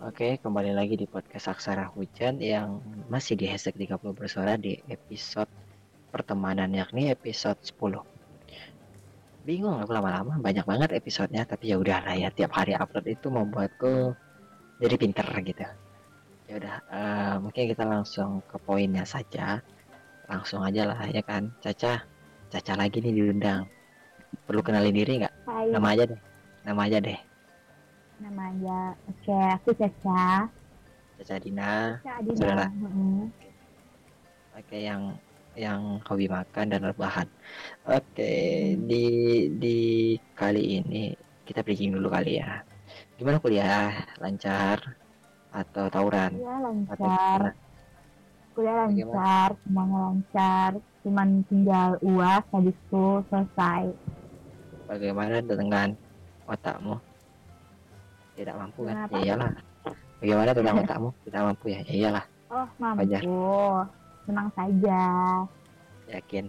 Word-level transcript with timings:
Oke, 0.00 0.40
kembali 0.40 0.72
lagi 0.72 0.96
di 0.96 1.04
podcast 1.04 1.52
Aksara 1.52 1.84
Hujan 1.92 2.40
yang 2.40 2.80
masih 3.12 3.36
di 3.36 3.44
hashtag 3.44 3.84
30 3.84 4.16
bersuara 4.16 4.56
di 4.56 4.80
episode 4.88 5.52
pertemanan 6.08 6.72
yakni 6.72 7.12
episode 7.12 7.60
10. 7.60 8.00
Bingung 9.44 9.76
aku 9.76 9.92
lama-lama 9.92 10.40
banyak 10.40 10.64
banget 10.64 10.96
episodenya 10.96 11.44
tapi 11.44 11.68
ya 11.68 11.76
udah 11.76 12.00
lah 12.00 12.16
ya 12.16 12.32
tiap 12.32 12.48
hari 12.56 12.72
upload 12.80 13.12
itu 13.12 13.28
membuatku 13.28 14.16
jadi 14.80 14.96
pinter 14.96 15.28
gitu. 15.44 15.68
Ya 16.48 16.54
udah 16.56 16.76
uh, 16.88 17.34
mungkin 17.44 17.68
kita 17.68 17.84
langsung 17.84 18.40
ke 18.48 18.56
poinnya 18.56 19.04
saja. 19.04 19.60
Langsung 20.32 20.64
aja 20.64 20.88
lah 20.88 21.12
ya 21.12 21.20
kan. 21.20 21.52
Caca, 21.60 22.08
Caca 22.48 22.72
lagi 22.72 23.04
nih 23.04 23.20
diundang. 23.20 23.68
Perlu 24.48 24.64
kenalin 24.64 24.96
diri 24.96 25.20
nggak? 25.20 25.44
Nama 25.76 25.88
aja 25.92 26.08
deh. 26.08 26.20
Nama 26.64 26.80
aja 26.88 27.04
deh 27.04 27.29
nama 28.20 28.52
aja 28.52 28.80
oke 29.08 29.38
aku 29.56 29.70
Caca. 29.72 30.44
Caca 31.16 31.36
Dina. 31.40 31.96
Caca 32.04 32.20
Dina. 32.20 32.36
Saudara. 32.36 32.66
Mm-hmm. 32.68 33.20
oke 34.60 34.76
yang 34.76 35.02
yang 35.56 35.80
hobi 36.04 36.28
makan 36.28 36.66
dan 36.68 36.84
rebahan. 36.84 37.28
Oke 37.88 38.32
hmm. 38.76 38.86
di 38.86 39.04
di 39.56 39.78
kali 40.36 40.78
ini 40.78 41.16
kita 41.48 41.64
breaking 41.64 41.96
dulu 41.96 42.12
kali 42.12 42.38
ya. 42.38 42.60
Gimana 43.16 43.40
kuliah? 43.40 43.90
Lancar 44.20 44.78
atau 45.50 45.88
tawuran? 45.88 46.36
Kuliah 46.36 46.60
lancar. 46.60 47.40
kuliah 48.52 48.76
lancar 48.84 49.48
semuanya 49.64 49.98
lancar. 50.12 50.70
Cuman 51.00 51.28
tinggal 51.48 51.96
uas 52.04 52.44
habis 52.52 52.76
itu 52.76 53.24
selesai. 53.32 53.88
Bagaimana 54.86 55.40
dengan 55.40 55.96
otakmu 56.44 57.09
tidak 58.36 58.54
mampu 58.58 58.80
kan 58.86 58.94
ya 59.10 59.18
iyalah. 59.34 59.50
Bagaimana 60.20 60.50
tentang 60.52 60.76
otakmu? 60.84 61.10
Tidak 61.24 61.42
mampu 61.42 61.64
ya, 61.72 61.80
ya 61.86 61.92
iyalah. 61.96 62.24
Oh 62.52 62.68
mampu. 62.76 63.00
Wajar. 63.06 63.22
senang 64.28 64.48
saja. 64.52 65.00
Yakin? 66.12 66.44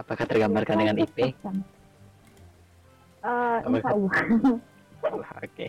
Apakah 0.00 0.24
tergambarkan 0.26 0.76
ya, 0.78 0.80
dengan 0.82 0.96
IP 1.04 1.18
uh, 3.24 3.58
insya 3.66 3.90
Allah. 3.94 4.14
Oke. 5.42 5.68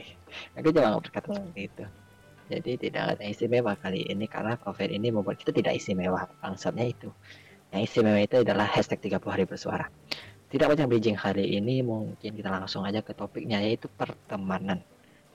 Aku 0.57 0.67
nggak 0.73 1.01
berkata 1.05 1.27
okay. 1.29 1.37
seperti 1.37 1.61
itu. 1.69 1.85
Jadi 2.49 2.71
tidak 2.89 3.03
ada 3.13 3.23
istimewa 3.29 3.77
kali 3.77 4.09
ini 4.09 4.25
karena 4.25 4.57
COVID 4.57 4.89
ini 4.89 5.13
membuat 5.13 5.37
kita 5.37 5.53
tidak 5.53 5.77
istimewa. 5.77 6.25
Bangsatnya 6.41 6.89
itu. 6.89 7.09
Yang 7.69 7.81
istimewa 7.93 8.19
itu 8.25 8.41
adalah 8.41 8.65
hashtag 8.65 8.97
30 9.05 9.21
hari 9.29 9.45
bersuara. 9.45 9.85
Tidak 10.49 10.65
banyak 10.65 10.89
bridging 10.89 11.13
hari 11.13 11.45
ini 11.61 11.85
mungkin 11.85 12.33
kita 12.33 12.49
langsung 12.49 12.81
aja 12.81 13.05
ke 13.05 13.13
topiknya 13.13 13.61
yaitu 13.61 13.85
pertemanan 13.93 14.81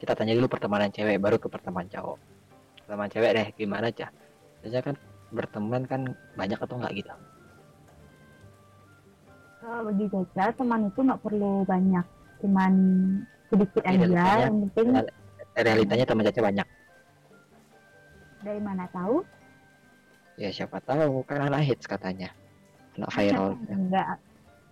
kita 0.05 0.13
tanya 0.21 0.37
dulu 0.37 0.53
pertemanan 0.53 0.93
cewek 0.93 1.17
baru 1.17 1.41
ke 1.41 1.49
pertemanan 1.49 1.89
cowok. 1.89 2.21
Pertemanan 2.85 3.11
cewek 3.11 3.31
deh 3.33 3.49
gimana 3.57 3.89
aja 3.89 4.13
biasanya 4.61 4.85
kan 4.85 4.97
berteman 5.33 5.83
kan 5.89 6.01
banyak 6.37 6.61
atau 6.61 6.77
enggak 6.77 6.93
gitu? 7.01 7.13
Kalau 9.65 9.81
bagi 9.89 10.05
Caca 10.13 10.45
teman 10.53 10.81
itu 10.93 11.01
nggak 11.01 11.23
perlu 11.25 11.65
banyak. 11.65 12.07
Cuman 12.45 12.73
sedikit 13.49 13.83
aja 13.89 14.05
yang 14.45 14.69
penting 14.77 14.89
realitanya 15.57 16.05
teman 16.05 16.25
Caca 16.29 16.41
banyak. 16.45 16.69
Dari 18.45 18.61
mana 18.61 18.85
tahu? 18.93 19.25
Ya 20.37 20.53
siapa 20.53 20.85
tahu 20.85 21.25
kan 21.25 21.49
anak 21.49 21.65
hits 21.65 21.89
katanya. 21.89 22.29
Anak 23.01 23.09
viral. 23.09 23.57
Enggak. 23.73 24.21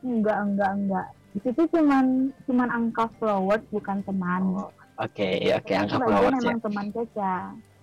Enggak 0.02 0.38
enggak 0.44 0.70
enggak. 0.76 1.06
Itu 1.32 1.48
tuh 1.56 1.66
cuman 1.72 2.28
cuman 2.44 2.68
angka 2.68 3.08
followers 3.16 3.64
bukan 3.72 4.04
teman. 4.04 4.42
Oh, 4.60 4.68
Oke, 5.02 5.18
okay, 5.18 5.50
oke 5.50 5.66
okay, 5.66 5.74
angka 5.74 5.98
followers 5.98 6.38
memang 6.38 6.58
ya. 6.58 6.62
teman 6.62 6.86
Caca. 6.94 7.34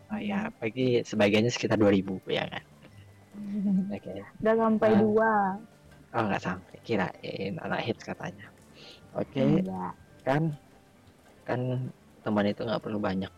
Oh 0.09 0.20
ya, 0.23 0.39
bagi 0.56 1.03
sebagiannya 1.03 1.52
sekitar 1.52 1.75
2000 1.75 2.16
ya 2.31 2.48
kan. 2.48 2.64
oke. 3.92 4.00
Okay. 4.00 4.20
Udah 4.39 4.56
sampai 4.56 4.89
uh, 4.95 4.98
dua. 5.03 5.34
Oh 6.16 6.22
nggak 6.31 6.44
sampai, 6.47 6.75
kirain 6.88 7.59
anak 7.59 7.84
hits 7.84 8.08
katanya. 8.08 8.47
Oke, 9.19 9.35
okay. 9.35 9.68
kan 10.24 10.56
kan 11.44 11.91
teman 12.24 12.47
itu 12.47 12.63
nggak 12.63 12.88
perlu 12.88 13.03
banyak. 13.03 13.31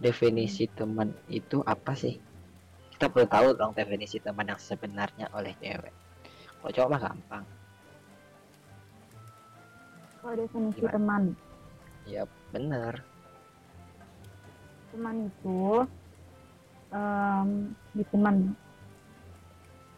Definisi 0.00 0.64
hmm. 0.64 0.72
teman 0.72 1.08
itu 1.28 1.60
apa 1.68 1.92
sih? 1.92 2.16
Kita 2.96 3.12
perlu 3.12 3.28
tahu 3.28 3.60
dong 3.60 3.76
definisi 3.76 4.24
teman 4.24 4.48
yang 4.48 4.56
sebenarnya 4.56 5.28
oleh 5.36 5.52
cewek. 5.60 5.92
Kalau 6.64 6.72
cowok 6.72 6.88
mah 6.88 7.00
gampang. 7.12 7.44
Kalau 10.24 10.34
definisi 10.40 10.80
Gimana? 10.80 10.94
teman. 10.96 11.22
Yap 12.10 12.30
benar. 12.50 12.98
Teman 14.90 15.16
itu 15.30 15.86
um, 16.92 17.48
di 17.94 18.04
teman. 18.10 18.36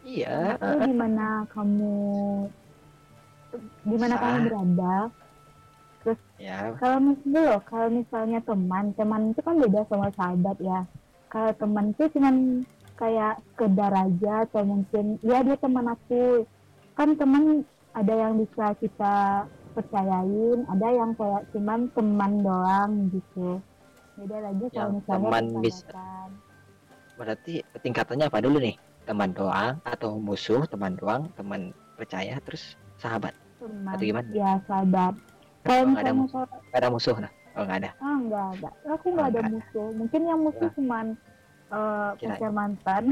Iya. 0.05 0.57
Di 0.61 0.93
mana 0.93 1.49
kamu 1.49 1.95
di 3.87 3.95
mana 3.95 4.15
kamu 4.19 4.37
berada? 4.51 4.95
Terus 6.05 6.21
ya. 6.37 6.77
kalau 6.77 7.01
misalnya 7.01 7.41
loh 7.49 7.61
kalau 7.65 7.87
misalnya 7.89 8.39
teman 8.45 8.93
teman 8.93 9.21
itu 9.33 9.41
kan 9.41 9.55
beda 9.57 9.81
sama 9.89 10.07
sahabat 10.13 10.57
ya. 10.61 10.79
Kalau 11.33 11.51
teman 11.57 11.91
itu 11.91 12.03
cuman 12.15 12.35
kayak 12.95 13.43
sekedar 13.51 13.91
aja 13.91 14.33
atau 14.47 14.61
mungkin 14.63 15.17
ya 15.25 15.41
dia 15.41 15.57
teman 15.57 15.89
aku. 15.89 16.45
Kan 16.95 17.17
teman 17.17 17.65
ada 17.95 18.13
yang 18.13 18.39
bisa 18.39 18.75
kita 18.77 19.47
percayain 19.75 20.59
ada 20.71 20.87
yang 20.87 21.11
kayak 21.19 21.43
cuman 21.51 21.79
teman 21.91 22.31
doang 22.39 22.91
gitu. 23.11 23.59
Beda 24.15 24.37
lagi 24.39 24.65
kalau 24.71 24.91
misalnya 24.95 25.27
teman 25.27 25.45
bisa 25.59 25.99
berarti 27.19 27.53
tingkatannya 27.83 28.25
apa 28.31 28.39
dulu 28.39 28.57
nih? 28.63 28.75
Teman 29.03 29.35
doang 29.35 29.77
atau 29.83 30.17
musuh 30.17 30.63
teman 30.65 30.95
doang 30.95 31.27
teman 31.35 31.75
percaya 31.99 32.39
terus 32.47 32.79
sahabat? 32.97 33.35
Teman 33.59 33.91
atau 33.91 34.05
gimana? 34.07 34.27
ya 34.31 34.51
sahabat. 34.63 35.13
Kalau 35.67 35.91
oh, 35.91 35.99
ada 35.99 36.11
musuh 36.15 36.47
ada 36.71 36.87
musuh 36.87 37.15
nah? 37.19 37.31
Oh 37.59 37.63
nggak 37.67 37.79
ada? 37.83 37.91
Ah 37.99 38.17
nggak 38.19 38.45
ada. 38.55 38.69
Aku 38.95 39.07
nggak 39.11 39.27
oh, 39.27 39.31
ada 39.35 39.41
musuh. 39.51 39.87
Mungkin 39.99 40.21
yang 40.23 40.39
musuh 40.39 40.67
nah. 40.71 40.75
cuman 40.79 41.05
uh, 41.75 42.09
pacar 42.15 42.51
mantan. 42.55 43.03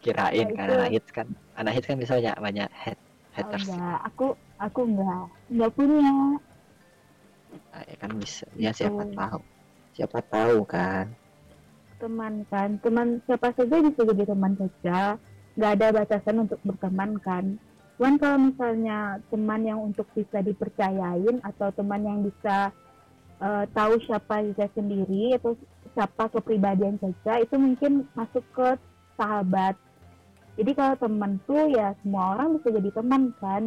Kirain 0.00 0.48
ya, 0.48 0.56
karena 0.56 0.86
hits 0.92 1.10
kan. 1.12 1.28
Anak 1.56 1.80
hits 1.80 1.88
kan 1.88 1.96
bisa 1.96 2.20
banyak 2.20 2.36
banyak 2.40 2.70
head 2.72 2.96
haters. 3.36 3.68
Oh, 3.68 3.76
enggak. 3.76 3.98
Aku 4.08 4.26
aku 4.56 4.80
enggak. 4.88 5.24
Enggak 5.52 5.70
punya. 5.76 6.12
Nah, 7.72 7.82
ya 7.84 7.96
kan 8.00 8.10
bisa. 8.16 8.46
Ya 8.56 8.70
siapa 8.72 9.04
tahu. 9.12 9.40
Siapa 9.92 10.18
tahu 10.32 10.56
kan. 10.64 11.06
Teman 12.00 12.34
kan. 12.48 12.68
Teman 12.80 13.20
siapa 13.28 13.52
saja 13.52 13.76
bisa 13.84 14.00
jadi 14.02 14.24
teman 14.24 14.52
saja. 14.56 15.20
Nggak 15.56 15.72
ada 15.80 15.86
batasan 15.92 16.36
untuk 16.48 16.60
berteman 16.64 17.16
kan. 17.20 17.60
Cuman 17.96 18.20
kalau 18.20 18.38
misalnya 18.52 19.24
teman 19.32 19.64
yang 19.64 19.80
untuk 19.80 20.04
bisa 20.12 20.44
dipercayain 20.44 21.40
atau 21.40 21.72
teman 21.72 22.04
yang 22.04 22.20
bisa 22.20 22.68
uh, 23.40 23.64
tahu 23.72 23.96
siapa 24.04 24.44
dia 24.52 24.68
sendiri 24.76 25.40
atau 25.40 25.56
siapa 25.96 26.28
kepribadian 26.28 27.00
saja 27.00 27.40
itu 27.40 27.56
mungkin 27.56 28.04
masuk 28.12 28.44
ke 28.52 28.68
sahabat 29.16 29.80
jadi 30.56 30.72
kalau 30.72 30.94
teman 30.96 31.36
tuh 31.44 31.68
ya 31.68 31.92
semua 32.00 32.32
orang 32.32 32.56
bisa 32.56 32.72
jadi 32.72 32.90
teman 32.96 33.22
kan. 33.36 33.62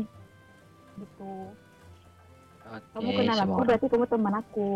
Gitu. 0.98 1.34
Oke, 2.70 2.86
kamu 2.98 3.10
kenal 3.14 3.38
aku 3.46 3.54
orang. 3.54 3.68
berarti 3.70 3.86
kamu 3.90 4.06
teman 4.10 4.34
aku. 4.42 4.72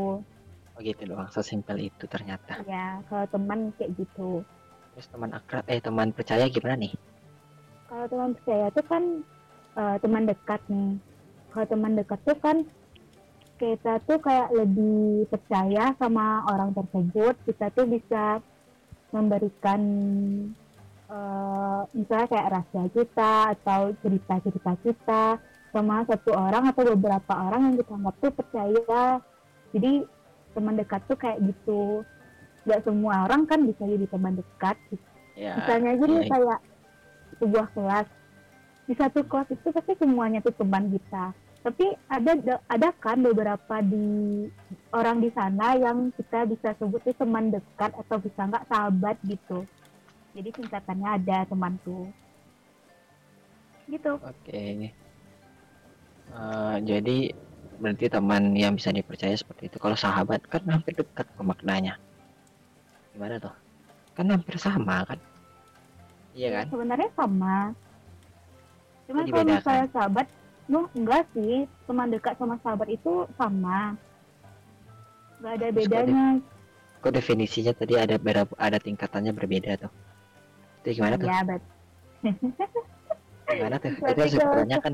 Oh 0.74 0.80
gitu 0.82 1.02
doang 1.10 1.30
sesimpel 1.34 1.90
itu 1.90 2.06
ternyata. 2.06 2.62
Ya 2.70 3.02
kalau 3.10 3.26
teman 3.30 3.74
kayak 3.78 3.98
gitu. 3.98 4.46
Terus 4.94 5.08
teman 5.10 5.34
akrab 5.34 5.66
eh 5.66 5.82
teman 5.82 6.14
percaya 6.14 6.46
gimana 6.50 6.78
nih? 6.86 6.94
Kalau 7.90 8.06
teman 8.10 8.30
percaya 8.38 8.66
tuh 8.74 8.86
kan 8.86 9.04
uh, 9.78 9.98
teman 9.98 10.24
dekat 10.30 10.62
nih. 10.70 10.98
Kalau 11.50 11.66
teman 11.66 11.94
dekat 11.98 12.20
tuh 12.26 12.38
kan 12.38 12.58
kita 13.58 14.02
tuh 14.06 14.18
kayak 14.22 14.50
lebih 14.54 15.30
percaya 15.34 15.94
sama 15.98 16.46
orang 16.50 16.78
tersebut. 16.78 17.38
Kita 17.46 17.74
tuh 17.74 17.86
bisa 17.90 18.42
memberikan 19.14 19.82
uh, 21.14 21.82
misalnya 21.94 22.28
kayak 22.28 22.50
rahasia 22.50 22.86
kita 22.92 23.34
atau 23.58 23.82
cerita-cerita 24.02 24.74
kita 24.82 25.24
sama 25.74 26.06
satu 26.06 26.32
orang 26.34 26.70
atau 26.70 26.84
beberapa 26.94 27.34
orang 27.34 27.62
yang 27.70 27.76
kita 27.82 27.94
anggap 27.94 28.16
tuh 28.22 28.32
percaya. 28.34 29.02
Jadi 29.74 29.92
teman 30.54 30.78
dekat 30.78 31.02
tuh 31.10 31.18
kayak 31.18 31.42
gitu. 31.42 32.06
Nggak 32.64 32.82
semua 32.86 33.26
orang 33.26 33.46
kan 33.50 33.60
bisa 33.66 33.84
jadi 33.84 34.06
teman 34.08 34.40
dekat 34.40 34.78
ya, 35.36 35.58
misalnya 35.60 35.90
aja 35.98 36.06
ya. 36.06 36.24
kayak 36.30 36.60
sebuah 37.42 37.68
kelas. 37.74 38.08
Di 38.84 38.94
satu 39.00 39.20
kelas 39.26 39.48
itu 39.50 39.68
pasti 39.72 39.94
semuanya 39.98 40.40
tuh 40.44 40.56
teman 40.56 40.94
kita. 40.94 41.34
Tapi 41.64 41.96
ada 42.12 42.60
ada 42.68 42.90
kan 43.00 43.24
beberapa 43.24 43.80
di 43.80 44.44
orang 44.92 45.24
di 45.24 45.32
sana 45.32 45.80
yang 45.80 46.12
kita 46.12 46.44
bisa 46.44 46.76
sebut 46.76 47.00
itu 47.08 47.16
teman 47.16 47.56
dekat 47.56 47.96
atau 47.96 48.20
bisa 48.20 48.52
nggak 48.52 48.68
sahabat 48.68 49.16
gitu 49.24 49.64
jadi 50.34 50.50
singkatannya 50.50 51.10
ada 51.22 51.38
temanku. 51.46 52.10
Gitu. 53.86 54.12
Oke. 54.18 54.34
Okay. 54.50 54.74
uh, 56.34 56.74
eh, 56.74 56.76
jadi 56.82 57.18
berarti 57.78 58.06
teman 58.10 58.54
yang 58.58 58.74
bisa 58.74 58.90
dipercaya 58.90 59.34
seperti 59.38 59.70
itu. 59.70 59.78
Kalau 59.78 59.94
sahabat 59.94 60.42
kan 60.50 60.66
hampir 60.70 60.98
dekat 60.98 61.30
pemaknanya 61.38 62.02
gimana 63.14 63.38
tuh? 63.38 63.54
Kan 64.18 64.34
hampir 64.34 64.58
sama 64.58 65.06
kan? 65.06 65.22
Iya 66.34 66.50
kan? 66.62 66.66
Sebenarnya 66.74 67.10
sama. 67.14 67.58
Cuman 69.06 69.26
kalau 69.30 69.46
misalnya 69.46 69.88
sahabat 69.94 70.28
no 70.66 70.90
enggak 70.98 71.30
sih. 71.38 71.70
Teman 71.86 72.10
dekat 72.10 72.34
sama 72.42 72.58
sahabat 72.66 72.90
itu 72.90 73.30
sama. 73.38 73.94
Nggak 75.44 75.54
ada 75.60 75.68
kok 75.70 75.76
bedanya. 75.78 76.26
kok 77.04 77.12
definisinya 77.20 77.76
tadi 77.76 78.00
ada 78.00 78.16
beda 78.16 78.48
ada 78.56 78.80
tingkatannya 78.80 79.36
berbeda 79.36 79.76
tuh 79.76 79.92
itu 80.84 81.00
gimana 81.00 81.16
tuh? 81.16 81.28
Ya 81.28 81.40
bet 81.42 81.64
gimana 83.50 83.76
tuh? 83.80 83.90
Itu 83.90 84.02
Berarti 84.02 84.20
harus 84.20 84.34
kalau- 84.36 84.54
ditanyakan 84.60 84.94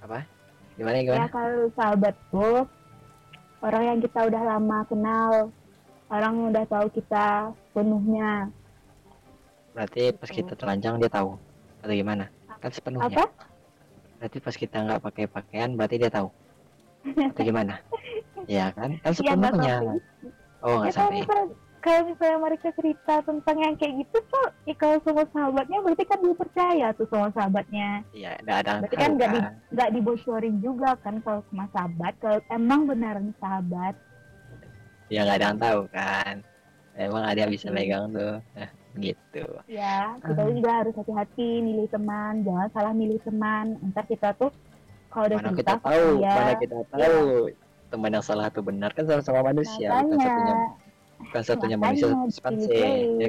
apa? 0.00 0.18
Gimana 0.74 0.94
ya 0.96 1.02
gimana 1.04 1.28
kalau 1.28 1.60
sahabat 1.76 2.14
tuh 2.28 2.58
orang 3.60 3.82
yang 3.84 3.98
kita 4.00 4.20
udah 4.24 4.42
lama 4.42 4.78
kenal 4.88 5.32
orang 6.08 6.32
yang 6.32 6.46
udah 6.50 6.64
tahu 6.66 6.86
kita 6.90 7.26
penuhnya 7.70 8.48
berarti 9.70 10.10
pas 10.10 10.26
kita 10.26 10.52
telanjang 10.54 10.98
dia 10.98 11.06
tahu? 11.06 11.38
Atau 11.78 11.94
gimana? 11.94 12.26
Kan 12.58 12.70
sepenuhnya. 12.74 13.06
Apa? 13.14 13.24
Berarti 14.18 14.38
pas 14.38 14.52
kita 14.52 14.76
nggak 14.82 15.00
pakai 15.00 15.24
pakaian 15.24 15.70
berarti 15.78 15.96
dia 15.96 16.10
tahu? 16.10 16.28
Atau 17.06 17.42
gimana? 17.48 17.78
Ya 18.50 18.74
kan? 18.74 18.98
Kan 18.98 18.98
ya 18.98 18.98
nggak 18.98 19.14
sepenuhnya. 19.14 19.74
sampai 19.78 19.96
oh 20.60 20.68
ya 20.68 20.76
nggak 20.76 20.92
kalau 20.92 21.12
sampai 21.14 21.20
kalau 21.80 22.00
misalnya 22.06 22.38
mereka 22.38 22.68
cerita 22.72 23.14
tentang 23.20 23.56
yang 23.56 23.74
kayak 23.74 23.94
gitu 24.00 24.18
tuh 24.28 24.46
ya 24.64 24.74
kalau 24.76 24.96
sama 25.00 25.24
sahabatnya 25.28 25.78
berarti 25.80 26.04
kan 26.04 26.18
dia 26.20 26.34
percaya 26.36 26.86
tuh 26.92 27.06
sama 27.08 27.28
sahabatnya. 27.32 27.88
Iya 28.12 28.32
nggak 28.40 28.58
ada 28.62 28.72
berarti 28.80 28.96
kan 28.96 29.10
nggak 29.16 29.28
di 29.28 29.38
kan? 29.40 29.52
nggak 29.72 29.88
dibocorin 29.92 30.56
juga 30.60 30.90
kan 31.00 31.14
kalau 31.20 31.40
sama 31.48 31.64
sahabat 31.72 32.12
kalau 32.20 32.38
emang 32.48 32.80
beneran 32.84 33.32
sahabat. 33.36 33.94
Ya 35.08 35.24
nggak 35.24 35.36
ada 35.40 35.46
yang 35.48 35.58
tahu 35.58 35.80
kan? 35.90 36.34
Emang 36.94 37.22
ada 37.24 37.38
yang 37.38 37.52
bisa 37.52 37.66
Hmm. 37.68 37.76
megang 37.76 38.04
tuh. 38.12 38.36
Nah, 38.54 38.70
gitu. 38.98 39.44
Ya 39.66 40.18
kita 40.20 40.42
Ah. 40.42 40.50
juga 40.50 40.70
harus 40.82 40.94
hati-hati 40.94 41.50
milih 41.60 41.86
teman. 41.88 42.42
Jangan 42.42 42.68
salah 42.70 42.92
milih 42.92 43.18
teman. 43.22 43.78
Ntar 43.88 44.04
kita 44.04 44.34
tuh 44.36 44.50
kalau 45.08 45.26
udah 45.26 45.38
mana 45.38 45.48
cerita 45.48 45.58
kita 45.58 45.74
tahu 45.80 46.06
dia, 46.18 46.34
mana 46.34 46.52
kita 46.58 46.76
tahu. 46.86 47.24
Teman 47.90 48.10
yang 48.14 48.22
salah 48.22 48.46
atau 48.46 48.62
benar 48.62 48.90
kan 48.94 49.02
sama-sama 49.02 49.50
manusia 49.50 49.90
makanya. 49.90 50.22
satunya 50.22 50.54
bukan 51.20 51.42
satunya 51.42 51.76
manusia 51.76 52.08
spanse 52.28 52.70
ya, 52.70 53.28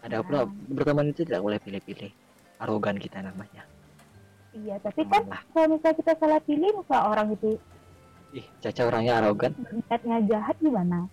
ada 0.00 0.20
Nah. 0.20 0.22
pula 0.22 0.40
berteman 0.70 1.10
itu? 1.10 1.24
Tidak 1.24 1.40
boleh 1.40 1.58
pilih-pilih. 1.58 2.12
Arogan 2.60 2.96
kita 2.96 3.18
namanya. 3.20 3.64
Iya 4.54 4.78
tapi 4.78 5.02
kan 5.10 5.26
Malah. 5.26 5.42
kalau 5.50 5.66
misalnya 5.74 5.96
kita 5.98 6.12
salah 6.14 6.38
pilih 6.38 6.70
misal 6.70 7.00
orang 7.10 7.34
itu 7.34 7.58
ih 8.30 8.46
caca 8.62 8.82
orangnya 8.86 9.18
arogan. 9.18 9.50
Niatnya 9.90 10.16
jahat 10.30 10.56
gimana? 10.58 11.10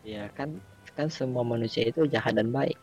Ya 0.00 0.28
kan 0.32 0.56
kan 0.96 1.12
semua 1.12 1.44
manusia 1.44 1.84
itu 1.84 2.08
jahat 2.08 2.36
dan 2.36 2.48
baik. 2.48 2.76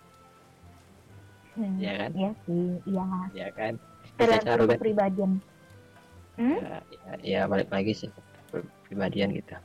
Hmm, 1.57 1.79
Iya 1.79 1.93
kan? 1.97 2.11
iya 2.13 2.31
sih 2.45 2.65
iya. 2.85 3.05
Ya 3.33 3.47
kan? 3.53 3.73
Caca 4.15 4.17
tergantung 4.21 4.53
arogan. 4.53 4.77
kepribadian. 4.77 5.31
Hmm? 6.35 6.57
ya, 6.59 6.77
ya, 6.91 7.13
ya 7.23 7.41
balik 7.47 7.71
lagi 7.71 7.95
sih 7.95 8.09
ke 8.51 8.59
pribadian 8.85 9.31
kita. 9.33 9.57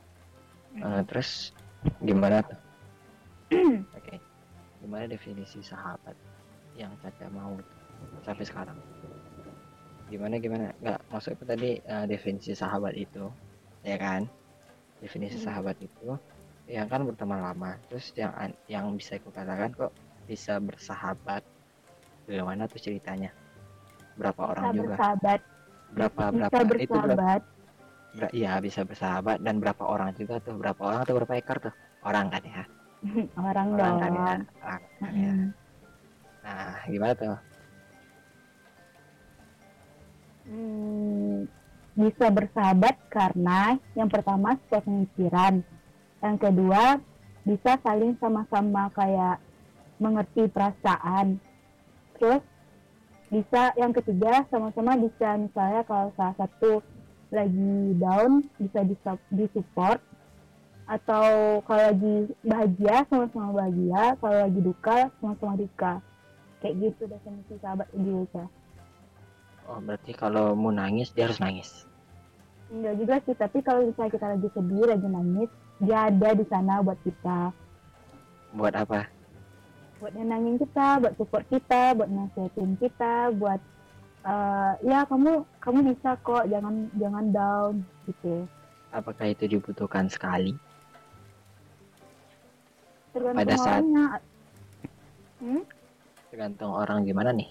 Eh, 0.79 1.01
terus 1.05 1.51
gimana? 2.01 2.41
Tuh 2.45 2.59
oke. 3.97 4.15
Gimana 4.81 5.05
definisi 5.05 5.61
sahabat 5.61 6.15
yang 6.73 6.91
caca 7.01 7.27
mau 7.29 7.57
sampai 8.25 8.45
sekarang? 8.45 8.77
Gimana 10.09 10.35
gimana? 10.37 10.73
Nggak 10.81 10.99
maksudnya 11.07 11.45
tadi 11.45 11.69
eh, 11.79 12.05
definisi 12.09 12.51
sahabat 12.51 12.93
itu? 12.97 13.29
Ya 13.85 13.97
kan? 13.97 14.25
Definisi 15.01 15.41
Hmm. 15.41 15.47
sahabat 15.49 15.77
itu 15.81 16.17
yang 16.69 16.87
kan 16.87 17.03
berteman 17.03 17.41
lama 17.41 17.75
terus 17.89 18.13
yang 18.15 18.31
an- 18.37 18.55
yang 18.69 18.85
bisa 18.95 19.17
aku 19.19 19.33
katakan 19.33 19.73
kok 19.73 19.91
bisa 20.29 20.61
bersahabat. 20.61 21.41
Bagaimana 22.29 22.69
tuh 22.69 22.79
ceritanya? 22.79 23.33
Berapa 24.15 24.53
orang 24.55 24.63
bisa 24.71 24.77
juga? 24.77 24.95
bersahabat. 24.95 25.39
Berapa 25.91 26.21
bisa 26.29 26.31
berapa 26.31 26.57
itu 26.79 26.93
berapa? 26.95 27.15
bersahabat. 27.17 27.41
Ber- 27.41 27.59
iya 28.35 28.59
bisa 28.59 28.83
bersahabat. 28.83 29.39
Dan 29.39 29.63
berapa 29.63 29.83
orang 29.87 30.11
juga 30.19 30.43
tuh? 30.43 30.59
Berapa 30.59 30.81
orang 30.83 30.99
atau 31.07 31.15
berapa 31.15 31.33
ekor 31.39 31.57
tuh? 31.63 31.75
Orang 32.03 32.27
kan 32.33 32.43
ya? 32.43 32.63
Orang 33.39 33.73
orang 33.73 33.77
dong. 33.77 33.97
kan 33.97 34.11
ya? 34.13 34.21
Orang 34.61 34.83
kan 34.99 35.13
ya? 35.13 35.33
Nah 36.41 36.73
gimana 36.89 37.13
tuh? 37.17 37.37
Hmm, 40.51 41.45
bisa 41.93 42.25
bersahabat 42.33 42.95
karena 43.13 43.77
yang 43.93 44.09
pertama 44.09 44.57
sepemikiran, 44.67 45.61
yang 46.19 46.37
kedua 46.41 46.97
bisa 47.45 47.77
saling 47.81 48.17
sama-sama 48.17 48.89
kayak 48.93 49.37
mengerti 50.01 50.49
perasaan, 50.49 51.37
terus 52.17 52.41
bisa 53.29 53.71
yang 53.77 53.93
ketiga 53.93 54.43
sama-sama 54.49 54.97
bisa 54.97 55.39
misalnya 55.39 55.85
kalau 55.87 56.09
salah 56.17 56.35
satu 56.35 56.83
lagi 57.31 57.95
down 57.97 58.43
bisa 58.59 58.83
disup- 58.83 59.29
disupport 59.31 59.99
atau 60.91 61.59
kalau 61.63 61.83
lagi 61.87 62.15
bahagia 62.43 63.07
sama-sama 63.07 63.63
bahagia, 63.63 64.03
kalau 64.19 64.37
lagi 64.43 64.59
duka 64.59 64.97
sama-sama 65.23 65.53
duka. 65.55 65.93
Kayak 66.59 66.75
gitu 66.77 67.03
definisi 67.09 67.55
sahabat 67.63 67.87
juga. 67.95 68.45
oh 69.71 69.79
berarti 69.79 70.11
kalau 70.11 70.53
mau 70.53 70.69
nangis 70.69 71.09
dia 71.15 71.25
harus 71.31 71.39
nangis? 71.39 71.87
Enggak 72.71 72.95
juga 72.99 73.15
sih, 73.23 73.35
tapi 73.35 73.57
kalau 73.63 73.87
misalnya 73.87 74.11
kita 74.11 74.27
lagi 74.35 74.47
sedih, 74.51 74.83
lagi 74.87 75.07
nangis, 75.07 75.49
dia 75.79 75.97
ada 76.11 76.29
di 76.35 76.45
sana 76.47 76.83
buat 76.83 76.99
kita, 77.03 77.51
buat 78.55 78.75
apa? 78.75 79.07
Buat 80.03 80.13
nenangin 80.17 80.59
kita, 80.59 80.99
buat 80.99 81.13
support 81.15 81.45
kita, 81.47 81.95
buat 81.95 82.09
nasihatin 82.09 82.75
kita, 82.81 83.31
buat 83.37 83.61
eh, 84.23 84.71
ya 84.83 85.03
kamu 85.03 85.31
kamu 85.57 85.79
bisa 85.89 86.13
kok, 86.19 86.45
jangan 86.45 86.89
jangan 86.95 87.25
down 87.29 87.73
gitu. 88.05 88.45
apakah 88.91 89.25
itu 89.27 89.47
dibutuhkan 89.47 90.05
sekali 90.07 90.53
Tergantung 93.11 93.39
Pada 93.43 93.55
saat- 93.55 93.83
orangnya. 93.83 94.05
Hmm? 95.41 95.63
tergantung 96.31 96.71
orang 96.71 97.03
gimana 97.03 97.33
nih 97.33 97.49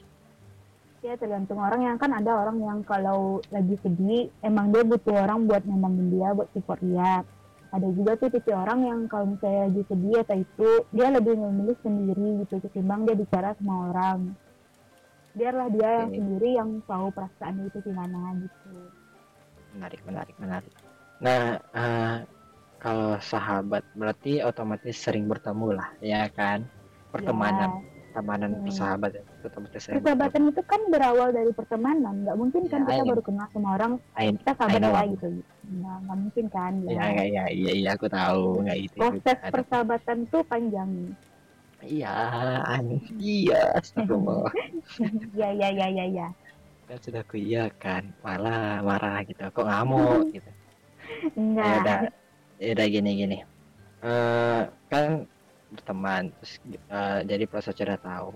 Ya 1.01 1.17
tergantung 1.17 1.57
orang 1.57 1.81
yang 1.81 1.97
kan 1.97 2.13
ada 2.13 2.33
orang 2.35 2.61
yang 2.61 2.79
kalau 2.81 3.41
lagi 3.49 3.73
sedih 3.81 4.29
emang 4.41 4.69
dia 4.69 4.85
butuh 4.85 5.17
orang 5.17 5.49
buat 5.49 5.65
nenangin 5.65 6.13
dia, 6.13 6.33
buat 6.33 6.45
support 6.53 6.77
dia. 6.81 7.25
Ada 7.73 7.89
juga 7.89 8.17
tuh 8.17 8.29
tipe 8.29 8.53
orang 8.53 8.85
yang 8.85 9.01
kalau 9.07 9.33
misalnya 9.33 9.65
lagi 9.65 9.81
sedih 9.89 10.21
atau 10.21 10.37
itu 10.37 10.69
dia 10.93 11.09
lebih 11.09 11.41
memilih 11.41 11.77
sendiri 11.81 12.45
gitu 12.45 12.61
ketimbang 12.61 13.09
dia 13.09 13.17
bicara 13.17 13.57
sama 13.57 13.89
orang. 13.89 14.19
Biarlah 15.31 15.69
dia 15.71 15.91
yang 16.03 16.11
Oke. 16.11 16.19
sendiri 16.19 16.51
yang 16.59 16.71
tahu 16.85 17.07
perasaan 17.15 17.55
itu 17.63 17.79
gimana 17.83 18.35
gitu. 18.39 18.71
menarik 19.71 20.03
menarik 20.03 20.35
menarik 20.43 20.73
nah 21.23 21.55
eh, 21.63 22.17
kalau 22.83 23.15
sahabat 23.23 23.87
berarti 23.95 24.43
otomatis 24.43 24.99
sering 24.99 25.31
bertemu 25.31 25.79
lah 25.79 25.89
ya 26.03 26.27
kan 26.33 26.67
pertemanan 27.15 27.79
pertemanan 28.11 28.51
Hmm. 28.59 28.65
persahabatan 28.67 29.23
otomatis 29.47 29.83
Ya, 29.87 29.95
persahabatan 30.03 30.43
itu 30.51 30.63
kan 30.67 30.81
berawal 30.91 31.31
dari 31.31 31.53
pertemanan, 31.55 32.27
nggak 32.27 32.35
mungkin 32.35 32.63
kan 32.67 32.83
Ya, 32.83 32.99
kita 32.99 33.03
baru 33.07 33.23
kenal 33.23 33.47
sama 33.55 33.69
orang 33.79 33.93
I- 34.19 34.35
kita 34.35 34.53
sahabat 34.59 34.81
know, 34.83 34.91
ya 34.91 35.03
gitu. 35.15 35.29
Nggak, 35.71 35.97
nggak 36.03 36.19
mungkin 36.19 36.45
kan 36.51 36.73
ya 36.83 36.91
ya. 36.91 37.03
ya 37.07 37.23
ya 37.23 37.45
iya 37.55 37.73
iya 37.79 37.91
aku 37.95 38.07
tahu 38.11 38.43
nggak 38.67 38.79
itu 38.83 38.99
Proses 38.99 39.39
persahabatan 39.39 40.19
tuh 40.27 40.43
panjang. 40.43 40.91
Iya. 41.85 42.09
Iya 43.21 43.55
astagfirullah. 43.79 44.53
Ya 45.41 45.49
ya 45.61 45.69
ya 45.73 45.87
ya 45.89 46.05
ya. 46.17 46.27
kan 46.89 46.99
sudah 47.05 47.21
aku 47.25 47.37
iya 47.39 47.71
kan 47.83 48.03
malah 48.25 48.83
marah 48.89 49.17
gitu. 49.29 49.41
Kok 49.57 49.67
ngamuk 49.69 50.21
gitu. 50.35 50.51
Ya 51.31 51.37
Enggak. 51.37 51.81
udah 51.81 51.97
ya 52.61 52.69
udah 52.75 52.87
gini 52.95 53.11
gini. 53.21 53.37
Eh 54.05 54.61
kan 54.91 55.07
berteman 55.71 56.23
terus 56.37 56.53
eh, 56.69 57.19
jadi 57.31 57.45
proses 57.51 57.75
sudah 57.79 57.99
tahu. 58.01 58.29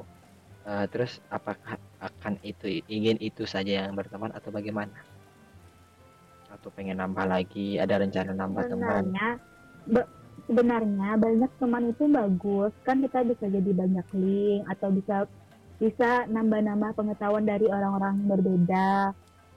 Eh, 0.64 0.84
terus 0.92 1.12
apakah 1.28 1.76
akan 2.00 2.34
itu 2.40 2.66
ingin 2.88 3.16
itu 3.20 3.44
saja 3.44 3.84
yang 3.84 3.92
berteman 3.98 4.32
atau 4.32 4.50
bagaimana? 4.54 4.96
Atau 6.54 6.70
pengen 6.76 7.02
nambah 7.02 7.26
lagi 7.26 7.76
ada 7.82 7.98
rencana 8.00 8.32
nambah 8.32 8.64
teman? 8.70 9.02
Sebenarnya 9.04 9.26
be- 9.90 10.08
sebenarnya 10.46 11.16
banyak 11.16 11.50
teman 11.58 11.90
itu 11.90 12.04
bagus. 12.10 12.72
Kan 12.84 13.00
kita 13.02 13.24
bisa 13.24 13.44
jadi 13.48 13.70
banyak 13.70 14.06
link 14.14 14.62
atau 14.68 14.88
bisa 14.92 15.16
bisa 15.82 16.24
nambah-nambah 16.30 16.94
pengetahuan 16.94 17.44
dari 17.44 17.66
orang-orang 17.66 18.24
berbeda. 18.30 19.12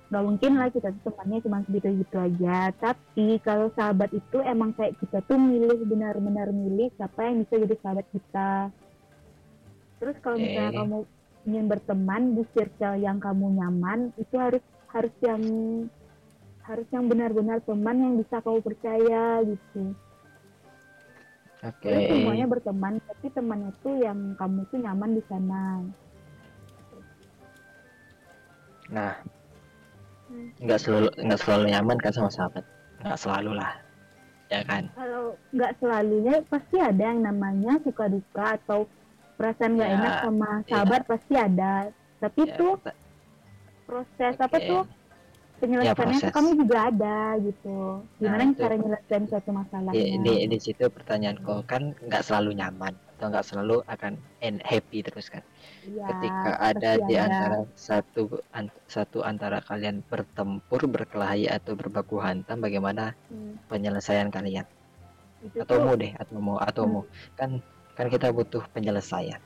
Nggak 0.07 0.24
mungkin 0.24 0.51
lah 0.55 0.67
kita 0.72 0.89
tuh 0.96 1.12
temannya 1.12 1.43
cuma 1.43 1.57
segitu-gitu 1.67 2.17
aja. 2.17 2.72
Tapi 2.79 3.38
kalau 3.43 3.67
sahabat 3.75 4.10
itu 4.15 4.38
emang 4.41 4.72
kayak 4.74 4.96
kita 5.03 5.19
tuh 5.27 5.36
milih 5.36 5.84
benar-benar 5.84 6.50
milih 6.50 6.89
siapa 6.96 7.27
yang 7.27 7.43
bisa 7.43 7.53
jadi 7.60 7.75
sahabat 7.84 8.05
kita. 8.15 8.51
Terus 9.98 10.15
kalau 10.24 10.38
misalnya 10.39 10.74
kamu 10.77 10.98
ingin 11.48 11.65
berteman 11.72 12.24
di 12.36 12.43
circle 12.55 13.00
yang 13.00 13.17
kamu 13.24 13.55
nyaman 13.55 14.12
itu 14.19 14.36
harus 14.36 14.63
harus 14.91 15.15
yang 15.24 15.41
harus 16.67 16.88
yang 16.91 17.07
benar-benar 17.07 17.63
teman 17.63 17.96
yang 17.96 18.13
bisa 18.19 18.43
kau 18.43 18.60
percaya 18.60 19.39
gitu 19.48 19.96
Oke. 21.65 21.89
Terus 21.89 22.03
semuanya 22.13 22.45
berteman 22.45 22.93
tapi 23.01 23.27
temannya 23.33 23.71
tuh 23.81 23.95
yang 23.97 24.19
kamu 24.37 24.61
tuh 24.69 24.77
nyaman 24.77 25.11
di 25.17 25.23
sana 25.25 25.81
Nah, 28.87 29.19
Hmm. 30.27 30.47
nggak 30.63 30.79
selalu 30.79 31.07
nggak 31.23 31.39
selalu 31.43 31.63
nyaman 31.71 31.97
kan 31.99 32.11
sama 32.15 32.31
sahabat. 32.31 32.63
Nggak 33.03 33.19
selalu 33.19 33.51
lah. 33.59 33.71
Ya 34.47 34.63
kan? 34.63 34.87
kalau 34.95 35.35
nggak 35.51 35.75
selalunya 35.83 36.35
pasti 36.47 36.79
ada 36.79 37.03
yang 37.03 37.19
namanya 37.19 37.83
suka 37.83 38.07
duka 38.07 38.55
atau 38.55 38.87
perasaan 39.35 39.75
nggak 39.75 39.91
Ya, 39.91 39.97
enak 39.99 40.13
sama 40.23 40.49
sahabat 40.71 41.01
pasti 41.03 41.33
ada 41.35 41.91
tapi 42.17 42.41
Ya, 42.47 42.55
tuh 42.55 42.73
proses 43.83 44.33
apa 44.39 44.55
Oke. 44.57 44.67
tuh 44.67 44.81
penyelesaiannya 45.61 46.19
tuh 46.21 46.29
proses. 46.29 46.33
kami 46.37 46.49
juga 46.57 46.77
ada 46.89 47.17
gitu. 47.41 47.77
Gimana 48.21 48.43
Nah, 48.45 48.57
cara 48.57 48.75
nyelesain 48.77 49.23
suatu 49.29 49.49
masalahnya 49.53 49.93
di, 49.93 50.01
di, 50.25 50.33
di 50.51 50.57
situ 50.59 50.83
pertanyaanku 50.91 51.53
kan 51.65 51.83
nggak 52.07 52.23
selalu 52.27 52.49
nyaman 52.59 52.93
atau 53.17 53.25
nggak 53.31 53.45
selalu 53.49 53.75
akan 53.87 54.13
en 54.43 54.55
happy 54.61 54.99
terus 55.01 55.27
kan? 55.33 55.41
Iya, 55.87 56.05
ketika 56.11 56.51
ada 56.59 56.91
di 57.07 57.15
antara 57.17 57.57
satu 57.73 58.23
an- 58.53 58.73
satu 58.87 59.23
antara 59.23 59.57
kalian 59.63 60.03
bertempur 60.11 60.81
berkelahi 60.85 61.49
atau 61.49 61.73
berbaku 61.73 62.19
hantam 62.21 62.61
bagaimana 62.61 63.15
Hmm, 63.31 63.57
penyelesaian 63.71 64.29
kalian? 64.29 64.65
Itu 65.41 65.63
atau 65.63 65.77
tuh 65.77 65.85
mu 65.87 65.93
deh 65.97 66.11
atau 66.13 66.37
mu 66.37 66.53
atau 66.59 66.83
Hmm. 66.85 66.93
mu 66.93 67.01
kan 67.39 67.49
kan 67.97 68.07
kita 68.13 68.29
butuh 68.29 68.61
penyelesaian. 68.75 69.41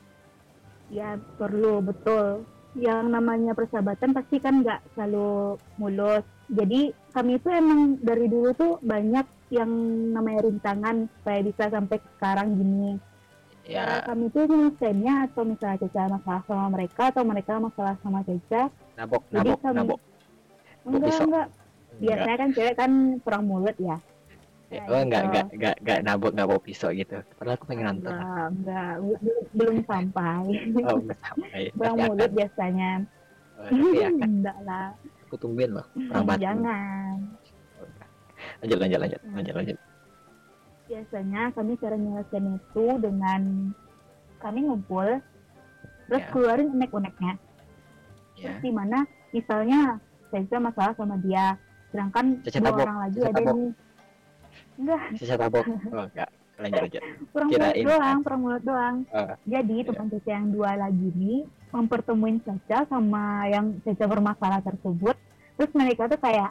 Ya 0.92 1.16
perlu 1.40 1.80
betul 1.80 2.44
yang 2.72 3.12
namanya 3.12 3.52
persahabatan 3.52 4.16
pasti 4.16 4.40
kan 4.40 4.64
nggak 4.64 4.80
selalu 4.96 5.60
mulus. 5.76 6.24
Jadi 6.48 6.92
kami 7.12 7.36
itu 7.36 7.48
emang 7.52 8.00
dari 8.00 8.26
dulu 8.28 8.52
tuh 8.56 8.72
banyak 8.80 9.24
yang 9.52 9.68
namanya 10.12 10.48
rintangan 10.48 11.08
supaya 11.20 11.40
bisa 11.44 11.68
sampai 11.68 12.00
sekarang 12.16 12.56
gini. 12.56 12.96
Cara 13.62 14.02
ya 14.02 14.08
kami 14.08 14.26
tuh 14.32 14.48
nyelesainnya 14.48 15.14
atau 15.30 15.42
misalnya 15.46 15.78
Caca 15.86 16.02
masalah 16.18 16.42
sama 16.48 16.66
mereka 16.72 17.02
atau 17.14 17.22
mereka 17.22 17.52
masalah 17.62 17.94
sama 18.02 18.20
Caca 18.26 18.62
nabok 18.98 19.22
Jadi 19.30 19.48
nabok 19.52 19.60
kami- 19.62 19.78
nabok. 19.78 20.00
Enggak 20.82 21.14
enggak. 21.20 21.48
Biasanya 21.92 22.36
kan 22.40 22.48
cewek 22.56 22.74
kan 22.74 22.92
kurang 23.22 23.44
mulut 23.46 23.76
ya 23.78 23.96
Ya, 24.72 24.82
oh 24.88 24.98
enggak 24.98 25.22
gitu. 25.22 25.28
enggak 25.28 25.46
enggak 25.52 25.74
enggak 25.78 25.98
nabok 26.02 26.30
nggak 26.32 26.48
bawa 26.48 26.60
pisau 26.60 26.90
gitu. 26.90 27.16
Padahal 27.36 27.54
aku 27.54 27.64
pengen 27.68 27.84
nonton 27.86 28.08
enggak. 28.10 28.48
Enggak 28.48 28.92
Bel- 29.20 29.46
belum 29.52 29.76
sampai. 29.84 30.42
Oh 30.82 30.96
enggak 30.98 31.18
sampai. 31.20 31.60
Tapi 31.76 32.00
mulut 32.00 32.20
akan. 32.22 32.32
biasanya. 32.32 32.90
Oh, 33.52 33.64
tapi 33.68 33.98
akan 34.00 34.30
enggak 34.40 34.58
lah. 34.64 34.88
Aku 35.28 35.36
tungguin 35.36 35.70
loh 35.70 35.86
orang 36.10 36.24
batu. 36.26 36.40
Jangan. 36.40 37.14
Lanjut 38.58 38.78
lanjut 38.78 38.98
lanjut 38.98 39.20
lanjut 39.28 39.54
lanjut. 39.54 39.78
Biasanya 40.82 41.42
kami 41.52 41.72
cara 41.76 41.94
nyelesain 41.94 42.46
itu 42.50 42.84
dengan 42.98 43.40
kami 44.38 44.58
ngumpul 44.62 45.08
terus 46.04 46.20
Ya. 46.20 46.30
keluarin 46.30 46.68
unek-uneknya. 46.70 47.32
Ya. 48.34 48.48
terus 48.48 48.58
di 48.60 48.70
mana 48.70 48.98
misalnya 49.30 50.00
Caca 50.28 50.56
masalah 50.58 50.92
sama 50.96 51.20
dia 51.20 51.54
sedangkan 51.88 52.40
Caca 52.40 52.56
dua 52.56 52.64
tabok, 52.66 52.82
orang 52.82 52.98
lagi 52.98 53.18
Caca 53.18 53.28
ada 53.28 53.36
tabok. 53.38 53.54
nih 53.54 53.70
enggak. 54.82 55.02
Sisa 55.16 55.34
tabok 55.38 55.64
oh 55.94 56.04
enggak. 56.10 56.30
Lanjut 56.60 56.80
lanjut. 56.84 57.02
Kurang 57.32 57.48
mulut 57.48 57.74
doang 57.80 58.18
kurang 58.22 58.40
mulut 58.44 58.62
doang. 58.62 58.96
Ah, 59.10 59.34
jadi 59.48 59.76
iya. 59.82 59.86
teman 59.88 60.06
Caca 60.12 60.30
yang 60.30 60.46
dua 60.52 60.70
lagi 60.76 61.08
nih 61.16 61.40
mempertemuin 61.72 62.38
Caca 62.44 62.78
sama 62.86 63.24
yang 63.48 63.66
Caca 63.82 64.04
bermasalah 64.06 64.60
tersebut. 64.60 65.16
Terus 65.58 65.72
mereka 65.72 66.06
tuh 66.06 66.20
kayak 66.20 66.50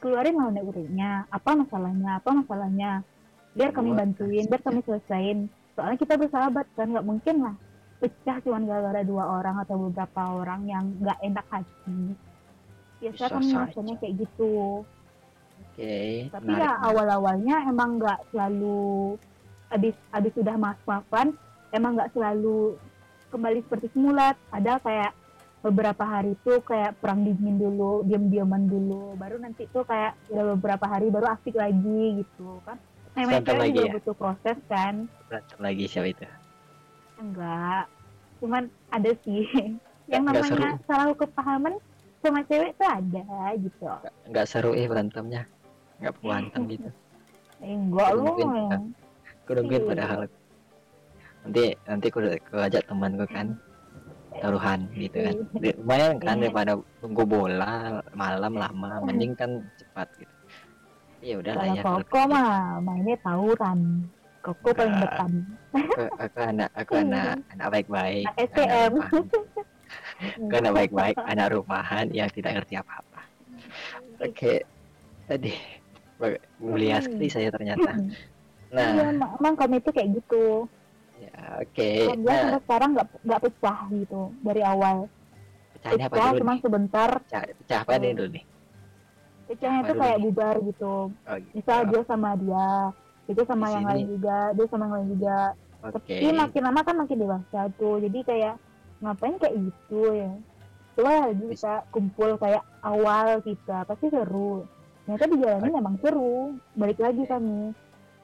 keluarin 0.00 0.36
lah 0.36 0.46
unek-uneknya 0.52 1.10
apa 1.32 1.50
masalahnya? 1.56 2.10
Apa 2.20 2.30
masalahnya? 2.34 2.90
Biar 3.56 3.74
kami 3.74 3.96
bantuin 3.96 4.46
biar 4.46 4.62
kami 4.62 4.84
selesain. 4.86 5.48
Soalnya 5.74 5.98
kita 5.98 6.14
bersahabat 6.20 6.66
kan? 6.76 6.92
Nggak 6.92 7.06
mungkin 7.08 7.36
lah 7.40 7.54
pecah 8.00 8.40
cuma 8.40 8.58
gara-gara 8.64 9.04
dua 9.04 9.24
orang 9.28 9.60
atau 9.60 9.76
beberapa 9.88 10.40
orang 10.40 10.64
yang 10.64 10.84
nggak 11.04 11.18
enak 11.20 11.46
hati. 11.52 12.16
Biasa 13.00 13.16
Bisa 13.16 13.32
kami 13.32 13.48
saja. 13.52 13.60
rasanya 13.68 13.94
kayak 14.00 14.14
gitu 14.24 14.52
oke 15.80 15.96
tapi 16.28 16.44
menarik. 16.44 16.60
ya 16.60 16.72
awal-awalnya 16.84 17.56
emang 17.64 17.96
nggak 17.96 18.20
selalu 18.28 19.16
habis 19.72 19.96
habis 20.12 20.32
sudah 20.36 20.54
maaf-maafan 20.60 21.32
emang 21.72 21.96
nggak 21.96 22.12
selalu 22.12 22.76
kembali 23.30 23.62
seperti 23.64 23.86
semula. 23.94 24.34
Ada 24.50 24.82
kayak 24.82 25.12
beberapa 25.62 26.02
hari 26.02 26.34
tuh 26.42 26.58
kayak 26.66 26.98
perang 26.98 27.22
dingin 27.22 27.56
dulu 27.56 28.02
diam-diaman 28.04 28.66
dulu. 28.66 29.14
Baru 29.14 29.38
nanti 29.38 29.70
tuh 29.70 29.86
kayak 29.86 30.18
udah 30.28 30.58
beberapa 30.58 30.84
hari 30.90 31.08
baru 31.08 31.32
asik 31.38 31.54
lagi 31.54 32.26
gitu 32.26 32.58
kan. 32.66 32.76
Namanya 33.14 33.42
Berantem 33.42 33.54
cewek 33.54 33.62
lagi 33.62 33.76
juga 33.78 33.86
ya? 33.86 33.94
butuh 33.94 34.14
proses 34.18 34.58
kan. 34.66 34.94
Berantem 35.30 35.58
lagi 35.62 35.84
siapa 35.86 36.08
itu? 36.10 36.26
Enggak. 37.22 37.84
Cuman 38.42 38.62
ada 38.90 39.10
sih. 39.22 39.46
Yang 40.10 40.22
Nggak 40.26 40.42
namanya 40.42 40.70
salah 40.90 41.14
kepahaman 41.14 41.74
sama 42.18 42.40
cewek 42.50 42.74
tuh 42.74 42.88
ada 42.90 43.26
gitu. 43.54 43.86
Nggak- 43.86 44.14
nggak 44.26 44.46
seru 44.50 44.74
eh 44.74 44.90
berantemnya 44.90 45.46
nggak 46.00 46.12
perlu 46.16 46.32
hantam 46.32 46.62
gitu. 46.66 46.88
Enggak 47.60 48.08
lu 48.16 48.24
kan. 48.40 48.80
nungguin 49.50 49.82
Iya. 49.82 49.88
padahal. 49.90 50.20
Nanti 51.40 51.64
nanti 51.84 52.06
aku, 52.08 52.18
aku 52.22 52.56
ajak 52.56 52.82
temanku 52.86 53.26
kan. 53.28 53.46
Taruhan 54.40 54.80
gitu 54.94 55.18
kan. 55.20 55.34
Di- 55.58 55.76
lumayan 55.76 56.16
kan 56.22 56.36
Iya. 56.38 56.42
daripada 56.48 56.72
tunggu 57.02 57.22
bola 57.26 57.72
malam 58.14 58.52
lama 58.54 59.02
mending 59.04 59.34
kan 59.34 59.50
cepat 59.76 60.08
gitu. 60.16 60.34
Ya 61.20 61.36
udah 61.36 61.52
lah 61.52 61.66
ya 61.76 61.82
Koko 61.84 62.20
mah 62.32 62.50
mainnya 62.80 63.16
tawuran. 63.20 64.08
Koko 64.40 64.72
paling 64.72 64.96
depan. 65.04 65.30
aku, 65.76 66.02
aku 66.16 66.38
anak 66.40 66.70
aku 66.72 66.92
anak 66.96 67.36
anak 67.52 67.68
baik-baik 67.68 68.24
Anak 68.24 68.36
STM. 68.48 68.92
aku 70.40 70.54
anak 70.56 70.72
baik-baik 70.80 71.16
anak 71.20 71.46
rumahan 71.52 72.06
yang 72.08 72.30
tidak 72.32 72.56
ngerti 72.56 72.80
apa-apa. 72.80 73.20
Oke 74.24 74.64
tadi. 75.28 75.52
bag- 75.52 75.79
mulia 76.56 77.00
sekali 77.00 77.26
saya 77.26 77.48
ternyata 77.48 77.90
Iya, 78.70 78.78
nah 78.78 79.10
emang, 79.10 79.30
emang 79.42 79.54
kami 79.58 79.82
itu 79.82 79.90
kayak 79.90 80.08
gitu. 80.14 80.70
ya 81.18 81.58
oke 81.58 81.90
Alhamdulillah 82.06 82.38
nah 82.38 82.42
sampai 82.46 82.60
sekarang 82.62 82.90
nggak 82.94 83.06
nggak 83.26 83.40
pecah 83.42 83.78
gitu 83.90 84.20
dari 84.40 84.62
awal. 84.62 84.96
pecahnya 85.74 86.04
apa 86.06 86.16
dulu 86.16 86.38
cuma 86.38 86.52
nih 86.54 86.62
sebentar. 86.62 87.10
pecah, 87.18 87.42
pecah 87.50 87.78
apa 87.82 87.92
nih 87.98 88.10
dulu 88.14 88.28
nih 88.30 88.44
Pecahnya 89.50 89.80
itu 89.82 89.92
kayak 89.98 90.16
nih? 90.16 90.22
bubar 90.22 90.54
gitu. 90.62 90.94
oh 91.10 91.36
gitu 91.42 91.54
Misal 91.58 91.78
dia 91.90 92.02
sama 92.06 92.30
dia, 92.38 92.68
itu 93.26 93.42
sama 93.42 93.66
Di 93.66 93.72
yang 93.74 93.82
sini. 93.82 93.90
lain 93.90 94.04
juga, 94.14 94.38
dia 94.54 94.66
sama 94.70 94.82
yang 94.86 94.94
lain 94.94 95.08
juga. 95.10 95.38
oke 95.82 95.98
Tapi 96.14 96.26
makin 96.30 96.62
lama 96.62 96.80
kan 96.86 96.94
makin 96.94 97.16
dewasa 97.18 97.60
tuh. 97.74 97.96
Jadi 97.98 98.18
kayak 98.22 98.54
ngapain 99.02 99.34
kayak 99.34 99.54
gitu 99.58 100.00
ya. 100.14 100.30
Coba 100.94 101.10
lagi 101.26 101.44
kita 101.50 101.74
kumpul 101.90 102.30
kayak 102.38 102.62
awal 102.80 103.42
kita, 103.42 103.82
pasti 103.82 104.06
seru. 104.06 104.62
Ternyata 105.10 105.26
dijalanin 105.26 105.74
emang 105.74 105.96
seru. 105.98 106.54
Balik 106.78 106.98
lagi 107.02 107.22
kami. 107.26 107.74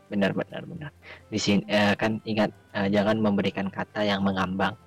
benar 0.06 0.30
benar 0.38 0.62
benar. 0.62 0.90
Di 1.26 1.34
sini 1.34 1.66
eh, 1.66 1.98
kan 1.98 2.22
ingat 2.22 2.54
eh, 2.78 2.86
jangan 2.94 3.18
memberikan 3.18 3.66
kata 3.66 4.06
yang 4.06 4.22
mengambang. 4.22 4.78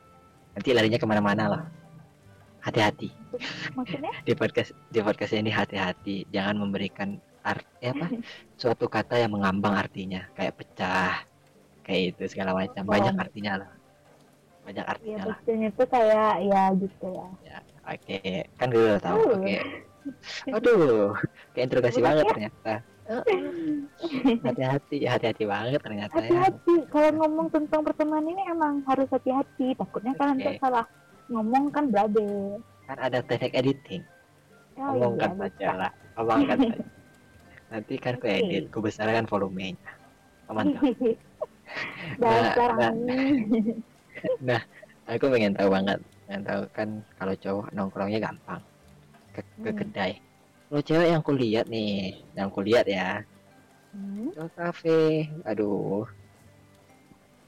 Nanti 0.55 0.71
larinya 0.71 0.95
ke 0.95 1.03
mana-mana 1.03 1.43
loh 1.51 1.63
hati-hati. 2.63 3.11
Maksudnya? 3.75 4.15
di 4.27 4.31
podcast 4.31 4.71
di 4.87 5.03
podcast 5.03 5.35
ini 5.35 5.51
hati-hati. 5.51 6.23
Jangan 6.31 6.63
memberikan 6.63 7.19
arti 7.43 7.91
apa? 7.91 8.07
Suatu 8.63 8.87
kata 8.87 9.19
yang 9.19 9.35
mengambang 9.35 9.75
artinya. 9.75 10.23
Kayak 10.39 10.55
pecah 10.55 11.27
kayak 11.83 12.15
itu 12.15 12.23
segala 12.31 12.55
macam. 12.55 12.87
Banyak 12.87 13.15
Oh. 13.19 13.23
artinya 13.27 13.53
loh 13.59 13.71
banyak 14.59 14.85
Ya 14.85 14.91
artinya 14.93 15.17
lah. 15.17 15.27
pastinya 15.33 15.67
itu 15.73 15.83
kayak 15.89 16.33
ya 16.45 16.63
gitu 16.77 17.07
ya. 17.09 17.59
oke. 17.89 18.17
Kan 18.53 18.67
gue 18.69 18.83
udah 18.85 19.01
tahu. 19.01 19.17
Uh. 19.17 19.33
oke 19.41 19.55
aduh 20.49 21.13
kayak 21.53 21.65
interogasi 21.69 21.99
Udah 21.99 22.05
banget 22.07 22.23
ya? 22.25 22.31
ternyata 22.33 22.73
hati-hati 24.45 24.97
hati-hati 25.03 25.43
banget 25.45 25.81
ternyata 25.81 26.13
ya 26.17 26.29
Hati-hati 26.29 26.75
kalau 26.93 27.09
ngomong 27.17 27.47
tentang 27.49 27.81
pertemanan 27.81 28.29
ini 28.29 28.43
emang 28.45 28.85
harus 28.85 29.09
hati-hati. 29.09 29.73
Takutnya 29.73 30.13
kan 30.13 30.37
nanti 30.37 30.53
Oke. 30.53 30.61
salah 30.61 30.85
ngomong 31.29 31.73
kan 31.73 31.89
berabe. 31.89 32.25
kan 32.89 32.97
ada 33.01 33.21
teknik 33.21 33.53
editing 33.53 34.01
Oh, 34.79 34.95
omongkan 34.95 35.35
iya, 35.35 35.39
saja 35.51 35.67
lah 35.75 35.91
omongkan 36.15 36.57
saja 36.57 36.83
nanti 37.69 37.93
kan 37.99 38.13
ku 38.17 38.25
edit 38.25 38.63
ku 38.71 38.79
besarkan 38.79 39.27
volumenya 39.27 39.91
mantap 40.49 40.81
Dasar 42.17 42.71
nah. 42.79 42.89
angin. 42.89 43.77
aku 45.05 45.25
pengen 45.29 45.53
tahu 45.53 45.69
banget 45.69 45.99
pengen 46.25 46.41
tahu 46.47 46.61
kan 46.73 46.89
kalau 47.19 47.33
cowok 47.37 47.67
nongkrongnya 47.75 48.19
gampang 48.23 48.61
ke, 49.33 49.41
ke 49.63 49.71
Hmm. 49.71 49.79
kedai 49.79 50.11
kalau 50.67 50.81
cewek 50.87 51.07
yang 51.13 51.23
kulihat 51.27 51.65
nih 51.73 51.89
yang 52.37 52.49
kulihat 52.55 52.85
ya 52.97 53.05
Hmm. 53.93 54.29
ke 54.33 54.43
kafe 54.57 54.99
aduh 55.49 56.05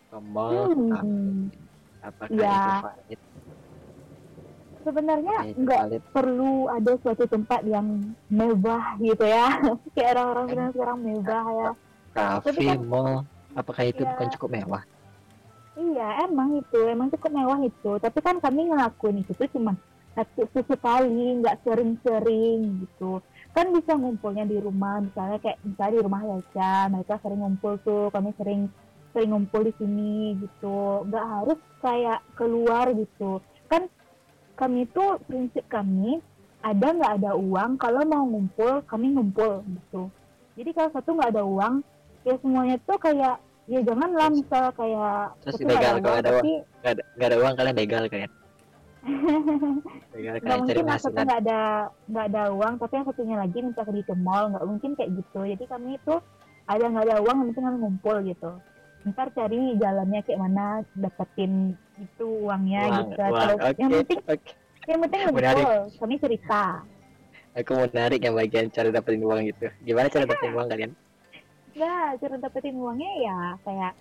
ke 0.10 0.18
mall 0.34 0.66
Hmm. 0.76 1.50
apakah 2.08 2.44
Ya. 2.44 2.54
itu 2.58 2.70
valid 2.82 3.20
sebenarnya 4.82 5.34
nggak 5.62 5.82
perlu 6.10 6.66
ada 6.66 6.92
suatu 7.06 7.26
tempat 7.30 7.62
yang 7.70 7.86
mewah 8.34 8.98
gitu 8.98 9.24
ya 9.30 9.46
kayak 9.96 10.10
orang-orang 10.18 10.46
bilang 10.50 10.72
sekarang 10.74 11.00
mewah 11.06 11.46
ya 11.62 11.70
Kafe, 12.12 12.60
kan- 12.68 12.84
mall, 12.92 13.24
apakah 13.56 13.84
itu 13.88 14.04
Iya. 14.04 14.12
bukan 14.12 14.28
cukup 14.36 14.50
mewah? 14.52 14.84
iya 15.80 16.04
emang 16.28 16.50
itu 16.60 16.78
emang 16.94 17.08
cukup 17.14 17.32
mewah 17.38 17.60
itu 17.70 17.88
tapi 18.04 18.20
kan 18.26 18.36
kami 18.44 18.60
ngelakuin 18.70 19.18
itu 19.24 19.32
tuh 19.40 19.48
cuma 19.56 19.72
satu 20.12 20.44
sesekali 20.52 21.40
nggak 21.40 21.64
sering-sering 21.64 22.84
gitu 22.84 23.24
kan 23.52 23.68
bisa 23.72 23.96
ngumpulnya 23.96 24.48
di 24.48 24.60
rumah 24.60 25.04
misalnya 25.04 25.40
kayak 25.40 25.60
misalnya 25.64 25.94
di 26.00 26.02
rumah 26.04 26.22
Yaca 26.24 26.74
mereka 26.92 27.20
sering 27.20 27.40
ngumpul 27.44 27.74
tuh 27.84 28.08
kami 28.12 28.32
sering 28.40 28.72
sering 29.12 29.30
ngumpul 29.32 29.62
di 29.64 29.74
sini 29.76 30.40
gitu 30.40 31.04
nggak 31.08 31.26
harus 31.26 31.60
kayak 31.84 32.20
keluar 32.36 32.92
gitu 32.96 33.44
kan 33.68 33.88
kami 34.56 34.88
tuh 34.92 35.20
prinsip 35.28 35.64
kami 35.68 36.20
ada 36.64 36.88
nggak 36.96 37.14
ada 37.24 37.32
uang 37.36 37.76
kalau 37.76 38.04
mau 38.08 38.24
ngumpul 38.24 38.84
kami 38.88 39.12
ngumpul 39.12 39.64
gitu 39.68 40.08
jadi 40.56 40.70
kalau 40.76 40.90
satu 40.96 41.10
nggak 41.16 41.32
ada 41.36 41.44
uang 41.44 41.74
ya 42.24 42.36
semuanya 42.40 42.78
tuh 42.88 43.00
kayak 43.00 43.36
ya 43.70 43.80
janganlah 43.88 44.28
misal 44.30 44.66
kayak 44.76 45.36
Terus 45.48 45.60
nggak 45.64 45.80
ilegal 45.80 45.98
kalau 46.04 46.18
ada 46.20 46.30
uang. 46.30 46.44
tapi 46.44 46.52
Gak 46.82 46.92
ada, 46.98 47.04
nggak 47.14 47.28
ada 47.30 47.38
uang 47.38 47.54
kalian 47.54 47.76
begal 47.78 48.04
kalian. 48.10 48.32
nggak 50.14 50.58
mungkin 50.62 50.76
penghasilan. 50.86 51.26
nggak 51.26 51.40
ada 51.42 51.62
nggak 52.06 52.26
ada 52.30 52.44
uang 52.54 52.74
tapi 52.78 52.94
yang 53.02 53.06
satunya 53.10 53.36
lagi 53.42 53.58
minta 53.62 53.82
pergi 53.82 54.04
ke 54.06 54.14
mall 54.14 54.54
nggak 54.54 54.66
mungkin 54.68 54.92
kayak 54.94 55.10
gitu 55.18 55.42
jadi 55.42 55.64
kami 55.66 55.98
itu 55.98 56.16
ada 56.70 56.86
nggak 56.86 57.06
ada 57.10 57.18
uang 57.26 57.38
penting 57.50 57.64
kami 57.66 57.78
ngumpul 57.82 58.18
gitu 58.22 58.52
ntar 59.02 59.34
cari 59.34 59.74
jalannya 59.82 60.22
kayak 60.22 60.42
mana 60.46 60.86
dapetin 60.94 61.74
itu 61.98 62.26
uangnya 62.46 62.82
Uang, 62.86 62.98
gitu 63.02 63.22
uang. 63.26 63.34
Kalau 63.34 63.56
Oke, 63.58 63.80
yang 63.82 63.90
penting 63.90 64.20
oke. 64.30 64.50
yang 64.86 65.00
penting 65.02 65.20
ngumpul 65.26 65.70
kami 65.98 66.16
cerita 66.22 66.64
Aku 67.52 67.76
mau 67.76 67.88
narik 67.92 68.24
yang 68.24 68.40
bagian 68.40 68.72
cara 68.72 68.88
dapetin 68.96 69.28
uang 69.28 69.44
itu. 69.44 69.68
Gimana 69.84 70.08
cara 70.08 70.24
dapetin 70.24 70.56
uang 70.56 70.68
kalian? 70.72 70.92
Nah, 71.76 72.16
cara 72.16 72.36
dapetin 72.40 72.76
uangnya 72.80 73.12
ya 73.20 73.38
kayak 73.68 73.94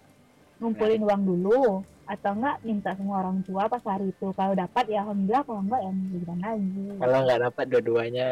ngumpulin 0.63 1.03
uang 1.03 1.23
dulu 1.27 1.83
atau 2.11 2.35
enggak 2.35 2.57
minta 2.67 2.91
semua 2.99 3.23
orang 3.23 3.39
tua 3.47 3.71
pas 3.71 3.83
hari 3.87 4.11
itu. 4.11 4.35
Kalau 4.35 4.53
dapat 4.59 4.85
ya 4.91 5.07
alhamdulillah, 5.07 5.45
kalau 5.47 5.61
enggak 5.63 5.81
ya 5.87 5.91
gimana 5.95 6.47
lagi. 6.51 6.85
Kalau 6.99 7.19
nggak 7.23 7.41
dapat 7.47 7.65
dua-duanya, 7.71 8.29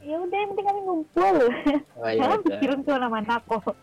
Ya 0.00 0.16
udah 0.16 0.32
yang 0.32 0.48
penting 0.56 0.66
kami 0.66 0.80
ngumpul. 0.80 1.36
oh 2.00 2.08
ya 2.16 2.24
udah. 2.24 2.40
pikirin 2.40 2.80
ke 2.80 2.92
mana 2.96 3.34
kok. 3.44 3.74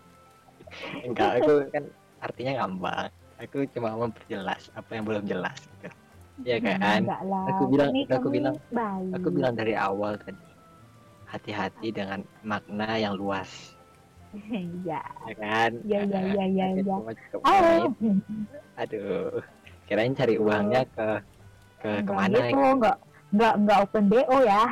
Enggak, 1.05 1.29
aku 1.39 1.53
kan 1.69 1.83
artinya 2.19 2.53
gampang. 2.65 3.07
Aku 3.37 3.57
cuma 3.69 3.93
memperjelas 3.93 4.73
apa 4.73 4.91
yang 4.97 5.05
belum 5.05 5.23
jelas. 5.29 5.57
Gitu. 5.77 5.93
Iya 6.41 6.57
kan? 6.57 7.05
Enggak 7.05 7.21
lah. 7.21 7.43
Aku 7.53 7.63
bilang- 7.69 7.91
Kami- 7.93 8.09
aku 8.09 8.27
bilang- 8.33 8.57
baik. 8.73 9.11
Aku 9.13 9.27
bilang 9.29 9.53
dari 9.53 9.73
awal 9.77 10.17
tadi, 10.17 10.41
hati-hati 11.29 11.87
dengan 11.93 12.25
makna 12.41 12.97
yang 12.97 13.13
luas, 13.13 13.76
ya. 14.83 15.01
ya 15.25 15.33
kan? 15.35 15.71
Ya, 15.83 15.99
ya, 16.03 16.21
ya, 16.33 16.45
ya, 16.45 16.65
Aku 16.73 16.81
ya. 16.83 16.97
main. 17.43 17.91
Aduh, 18.77 19.41
kirain 19.85 20.13
cari 20.13 20.35
uangnya 20.35 20.85
ke 20.91 21.07
ke 21.77 21.89
Enggak 22.01 22.05
ke 22.05 22.13
mana? 22.13 22.37
gitu, 22.43 22.57
enggak 22.73 22.97
enggak 23.27 23.53
enggak 23.59 23.77
open 23.83 24.03
BO 24.07 24.37
ya. 24.41 24.63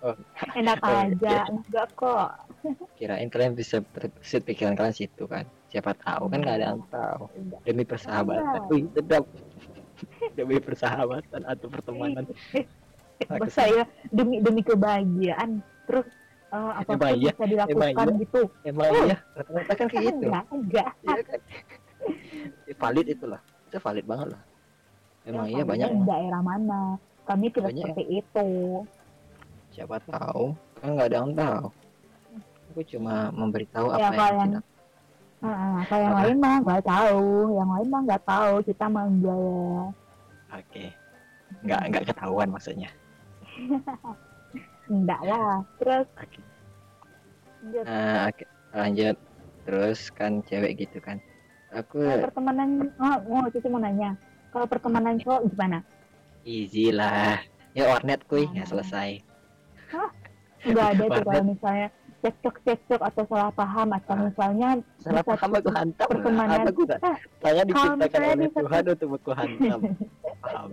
Oh. 0.00 0.16
Enak 0.58 0.78
Oh, 0.80 0.90
aja, 0.90 1.16
iya. 1.22 1.42
enggak 1.48 1.86
kok. 1.94 2.30
Kirain 2.98 3.28
kalian 3.28 3.54
bisa 3.54 3.82
terbesit 3.92 4.42
pikiran 4.42 4.74
kalian 4.74 4.94
situ 4.94 5.24
kan? 5.24 5.44
Siapa 5.68 5.96
tahu 5.96 6.28
kan 6.28 6.38
nggak 6.40 6.56
ada 6.58 6.66
yang 6.72 6.82
tahu. 6.88 7.22
Enggak. 7.34 7.60
Demi 7.64 7.84
persahabatan, 7.84 8.44
Ada. 8.60 8.68
wih 8.68 8.84
sedap. 8.92 9.24
Demi 10.38 10.56
persahabatan 10.58 11.40
atau 11.44 11.66
pertemanan. 11.68 12.24
Aku 13.30 13.46
Masa 13.46 13.70
ya 13.70 13.84
demi 14.10 14.42
demi 14.42 14.66
kebahagiaan 14.66 15.62
terus 15.86 16.10
uh, 16.52 16.72
apa 16.76 16.90
Emang 16.92 17.16
iya? 17.16 17.32
bisa 17.32 17.44
dilakukan 17.48 18.06
iya? 18.06 18.20
gitu. 18.20 18.42
Emang 18.62 18.88
iya, 18.94 19.16
rata-rata 19.34 19.72
kan 19.74 19.86
kayak 19.88 20.04
gitu. 20.04 20.26
Enggak, 20.28 20.44
enggak. 20.52 20.88
Iya 21.02 21.22
kan? 21.24 21.40
Ya, 22.66 22.74
valid 22.76 23.06
itu 23.08 23.24
lah, 23.26 23.40
itu 23.70 23.76
valid 23.78 24.06
banget 24.06 24.28
lah. 24.34 24.42
Emang 25.22 25.46
Ya, 25.46 25.54
iya 25.54 25.62
banyak 25.64 25.88
di 25.88 26.02
daerah 26.04 26.42
mana? 26.42 26.80
Kami 27.22 27.46
tidak 27.48 27.70
Banyak 27.70 27.78
ya? 27.78 27.86
seperti 27.86 28.04
itu. 28.12 28.48
siapa 29.72 29.96
tahu 30.04 30.52
kan 30.76 30.88
nggak 30.92 31.08
ada 31.08 31.16
yang 31.16 31.32
tahu 31.32 31.66
aku 32.68 32.80
cuma 32.92 33.32
memberitahu 33.32 33.88
Ya, 33.88 33.96
apa 33.96 34.04
yang 34.04 34.16
kalian- 34.20 34.52
tidak 34.52 34.64
kalau 35.88 36.02
yang 36.04 36.16
lain 36.20 36.36
mah 36.38 36.56
nggak 36.60 36.82
tahu, 36.84 37.24
yang 37.56 37.70
lain 37.72 37.88
mah 37.88 38.00
nggak 38.04 38.22
tahu. 38.28 38.52
Kita 38.62 38.84
mah 38.86 39.04
enggak 39.08 39.32
ya. 39.32 39.80
oke 40.52 40.84
nggak 41.64 41.80
nggak 41.88 42.04
ketahuan 42.04 42.48
maksudnya 42.52 42.90
Enggak 44.86 45.20
lah. 45.22 45.62
Terus 45.78 46.06
lanjut. 47.62 47.84
Oke 48.28 48.44
lanjut 48.72 49.16
terus 49.62 50.00
kan 50.10 50.42
cewek 50.42 50.74
gitu 50.80 50.98
kan 50.98 51.22
aku 51.70 52.02
Kalau 52.02 52.26
pertemanan, 52.26 52.68
oh, 52.98 53.16
oh 53.30 53.44
cucu 53.46 53.68
mau 53.68 53.78
nanya. 53.78 54.18
Kalau 54.50 54.66
pertemanan 54.66 55.16
cowok 55.16 55.46
gimana? 55.48 55.78
easy 56.42 56.90
lah 56.90 57.38
ya 57.70 57.86
warnet 57.86 58.18
kuy 58.26 58.44
nggak 58.44 58.66
selesai 58.66 59.22
Enggak 60.62 60.86
ada 60.90 61.04
tuh 61.08 61.22
kalau 61.22 61.44
misalnya 61.46 61.88
cekcok-cekcok 62.18 63.00
atau 63.02 63.22
salah 63.26 63.50
paham 63.50 63.88
atau 63.92 64.14
Ah. 64.14 64.22
misalnya 64.26 64.68
salah 64.98 65.22
paham 65.22 65.50
aku 65.54 65.70
hantam 65.70 66.06
pertemanan. 66.06 66.66
aku 66.66 66.82
Ah, 66.98 67.18
saya 67.38 67.62
diciptakan 67.62 68.20
oleh 68.24 68.48
Tuhan 68.50 68.82
untuk 68.90 69.08
aku 69.12 69.30
hantam 69.34 69.78
paham 70.42 70.68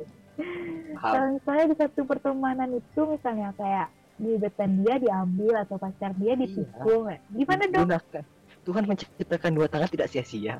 kalau 0.95 1.36
misalnya 1.36 1.65
di 1.67 1.75
satu 1.78 2.02
pertemanan 2.04 2.69
itu 2.73 3.02
misalnya 3.06 3.54
kayak 3.54 3.88
gebetan 4.17 4.84
dia 4.84 4.95
diambil 4.97 5.54
atau 5.63 5.75
pacar 5.78 6.12
dia 6.17 6.34
Iya. 6.34 6.41
dipukul 6.43 7.13
gimana 7.32 7.63
dong? 7.69 7.86
Gunakan. 7.88 8.23
Tuhan 8.60 8.84
menciptakan 8.86 9.52
dua 9.56 9.67
tangan 9.67 9.89
tidak 9.89 10.08
sia-sia. 10.10 10.56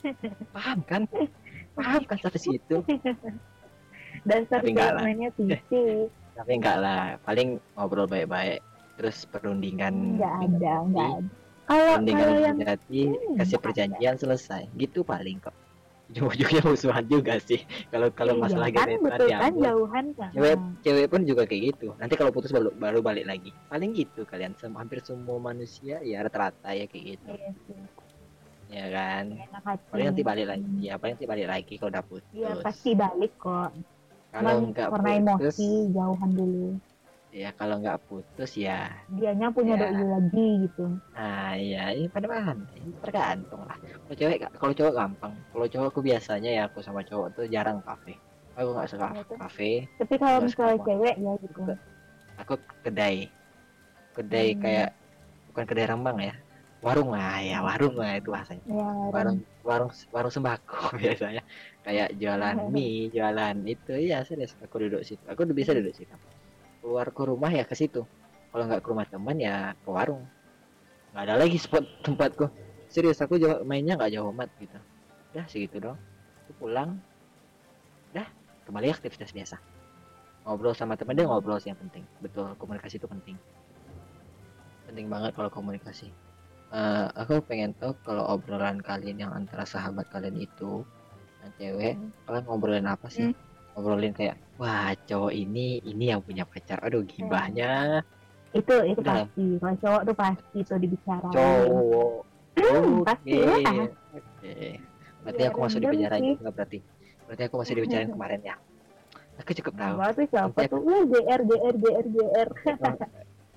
Paham 0.56 0.78
kan? 0.86 1.02
Paham 1.74 2.02
kan 2.04 2.16
sampai 2.18 2.40
situ 2.40 2.76
dasar 4.28 4.60
Tapi 4.60 4.70
enggak 4.74 4.90
lah. 4.96 5.02
fisik 5.34 5.60
tapi 6.34 6.52
enggak 6.56 6.76
lah. 6.80 7.02
Paling 7.22 7.60
ngobrol 7.74 8.08
baik-baik 8.08 8.60
terus 8.96 9.24
perundingan 9.24 10.16
enggak 10.16 10.34
ada 10.40 10.72
enggak 10.84 11.08
ada. 11.08 11.28
Kalau 11.70 11.90
perundingan 11.94 12.26
kalau 12.26 12.40
yang 12.42 12.58
kasih 13.38 13.58
perjanjian 13.58 14.16
selesai. 14.18 14.62
Gitu 14.74 15.02
paling 15.02 15.38
kok 15.38 15.54
ujung-ujungnya 16.10 16.62
musuhan 16.66 17.04
juga 17.06 17.38
sih. 17.38 17.62
Kalau 17.88 18.10
kalau 18.10 18.34
iya, 18.34 18.42
masalah 18.42 18.68
kan 18.74 18.88
gebetan 18.90 19.00
betul 19.06 19.28
ya 19.30 19.38
kan 19.38 19.52
jauhan 19.54 20.06
kan. 20.18 20.30
Cewek 20.34 20.56
cewek 20.82 21.06
pun 21.06 21.20
juga 21.22 21.42
kayak 21.46 21.62
gitu. 21.74 21.88
Nanti 21.96 22.14
kalau 22.18 22.30
putus 22.34 22.50
baru 22.50 22.74
baru 22.74 22.98
balik 22.98 23.24
lagi. 23.30 23.50
Paling 23.70 23.90
gitu 23.94 24.26
kalian 24.26 24.52
Sem- 24.58 24.74
hampir 24.74 24.98
semua 25.06 25.38
manusia 25.38 26.02
ya 26.02 26.26
rata-rata 26.26 26.74
ya 26.74 26.90
kayak 26.90 27.04
gitu. 27.16 27.30
Iya 27.30 27.78
ya 28.70 28.86
kan? 28.90 29.24
Hati 29.66 29.86
paling 29.90 30.06
nanti 30.14 30.22
balik 30.22 30.46
lagi 30.46 30.74
ya 30.78 30.94
paling 30.98 31.14
nanti 31.18 31.26
balik 31.26 31.46
lagi 31.46 31.74
kalau 31.78 31.90
udah 31.94 32.04
putus. 32.06 32.34
Iya 32.34 32.52
pasti 32.58 32.90
balik 32.98 33.32
kok. 33.38 33.70
Kalau 34.30 34.70
nggak 34.70 34.88
karena 34.94 35.10
putus 35.38 35.56
emosi 35.58 35.70
jauhan 35.94 36.30
dulu 36.34 36.78
ya 37.30 37.50
kalau 37.54 37.78
nggak 37.78 37.98
putus 38.10 38.50
ya 38.58 38.90
dianya 39.06 39.54
punya 39.54 39.74
Ya. 39.78 39.86
doi 39.86 40.04
lagi 40.06 40.46
gitu 40.66 40.84
Nah, 41.10 41.52
iya, 41.58 41.92
ini 41.92 42.08
pada 42.08 42.26
bahan. 42.30 42.56
Ini 42.80 42.96
tergantung 43.02 43.60
lah. 43.66 43.76
Kalau 43.76 44.16
cewek, 44.16 44.38
kalau 44.56 44.72
cowok 44.72 44.94
gampang. 44.94 45.34
Kalau 45.52 45.66
cowok 45.68 45.86
aku 45.92 46.00
biasanya 46.00 46.50
ya 46.54 46.62
aku 46.70 46.80
sama 46.80 47.04
cowok 47.04 47.28
tuh 47.36 47.44
jarang 47.50 47.82
kafe. 47.84 48.16
Aku 48.56 48.72
nggak 48.72 48.88
suka 48.88 49.06
tuh. 49.28 49.36
kafe. 49.36 49.84
tapi 50.00 50.14
kalau 50.16 50.38
misalnya 50.40 50.78
cewek 50.80 51.14
ya 51.20 51.32
gitu 51.44 51.60
Aku, 52.40 52.54
kedai, 52.80 53.16
kedai 54.16 54.48
Hmm. 54.56 54.60
kayak 54.64 54.88
bukan 55.52 55.64
kedai 55.68 55.86
rembang 55.92 56.18
ya. 56.24 56.34
Warung 56.80 57.12
lah 57.12 57.36
ya, 57.44 57.60
warung 57.60 57.94
lah 58.00 58.16
itu 58.16 58.32
bahasanya. 58.32 58.64
ya 58.64 58.88
Warung, 59.12 59.38
warung, 59.60 59.90
warung 60.08 60.32
sembako 60.32 60.94
biasanya. 61.02 61.42
Kayak 61.84 62.16
jualan 62.16 62.56
mie, 62.74 63.12
jualan 63.12 63.56
itu. 63.68 63.92
Iya 63.92 64.24
serius. 64.24 64.56
Aku 64.64 64.80
duduk 64.80 65.04
situ. 65.04 65.20
Aku 65.28 65.44
udah 65.44 65.56
bisa 65.58 65.76
duduk 65.76 65.92
situ. 65.92 66.16
Keluar 66.90 67.06
ke 67.14 67.22
rumah 67.22 67.54
ya 67.54 67.62
ke 67.62 67.78
situ. 67.78 68.02
Kalau 68.50 68.66
nggak 68.66 68.82
ke 68.82 68.88
rumah 68.90 69.06
teman 69.06 69.38
ya 69.38 69.78
ke 69.78 69.86
warung. 69.94 70.26
Nggak 71.14 71.22
ada 71.22 71.34
lagi 71.38 71.54
spot 71.62 71.86
tempatku. 72.02 72.50
Serius 72.90 73.22
aku 73.22 73.38
jauh, 73.38 73.62
mainnya 73.62 73.94
nggak 73.94 74.10
jauh 74.10 74.34
amat 74.34 74.50
gitu. 74.58 74.74
Udah 75.30 75.46
segitu 75.46 75.78
dong. 75.78 75.94
Aku 76.42 76.66
pulang. 76.66 76.98
Dah 78.10 78.26
kembali 78.66 78.90
aktivitas 78.90 79.30
biasa. 79.30 79.62
Ngobrol 80.42 80.74
sama 80.74 80.98
teman 80.98 81.14
dia 81.14 81.30
ngobrol 81.30 81.62
sih 81.62 81.70
yang 81.70 81.78
penting. 81.78 82.02
Betul 82.18 82.58
komunikasi 82.58 82.98
itu 82.98 83.06
penting. 83.06 83.38
Penting 84.90 85.06
banget 85.06 85.30
kalau 85.38 85.46
komunikasi. 85.46 86.10
Eh, 86.74 87.06
aku 87.14 87.38
pengen 87.46 87.70
tahu 87.78 87.94
kalau 88.02 88.26
obrolan 88.34 88.82
kalian 88.82 89.22
yang 89.22 89.30
antara 89.30 89.62
sahabat 89.62 90.10
kalian 90.10 90.42
itu 90.42 90.82
cewek 91.54 91.94
Hmm. 91.94 92.10
kalian 92.26 92.44
ngobrolin 92.50 92.86
apa 92.90 93.06
sih? 93.06 93.30
Ngobrolin 93.74 94.12
kayak 94.12 94.36
wah 94.56 94.92
cowok 95.06 95.32
ini 95.32 95.80
ini 95.82 96.04
yang 96.10 96.20
punya 96.20 96.44
pacar. 96.44 96.78
Aduh 96.82 97.02
gibahnya 97.04 98.02
itu 98.50 98.74
itu 98.82 98.98
Udah. 98.98 99.22
pasti 99.30 99.44
kalau 99.62 99.76
cowok 99.78 100.02
tuh 100.02 100.16
pasti 100.18 100.58
tuh 100.66 100.78
dibicarain 100.78 101.30
cowok. 101.30 102.18
Hmm, 102.58 102.94
pasti 103.06 103.30
lah. 103.38 103.86
Oke. 104.10 104.54
Berarti 105.20 105.40
Ya, 105.40 105.48
aku 105.48 105.58
masuk 105.60 105.78
di 105.78 105.84
random 105.84 105.94
penjara 105.94 106.16
sih. 106.18 106.32
juga 106.34 106.50
berarti. 106.50 106.78
Berarti 107.28 107.42
aku 107.46 107.56
masih 107.62 107.74
dibicarain 107.76 108.10
kemarin 108.10 108.40
ya. 108.42 108.56
aku 109.40 109.56
cukup 109.56 109.72
tahu 109.72 109.94
tuh 110.12 110.26
siapa 110.28 110.52
Nanti 110.52 110.68
tuh? 110.68 110.80
Uh, 110.84 111.02
GR, 111.08 111.40
GR, 111.48 111.74
GR, 111.80 112.06
GR. 112.12 112.48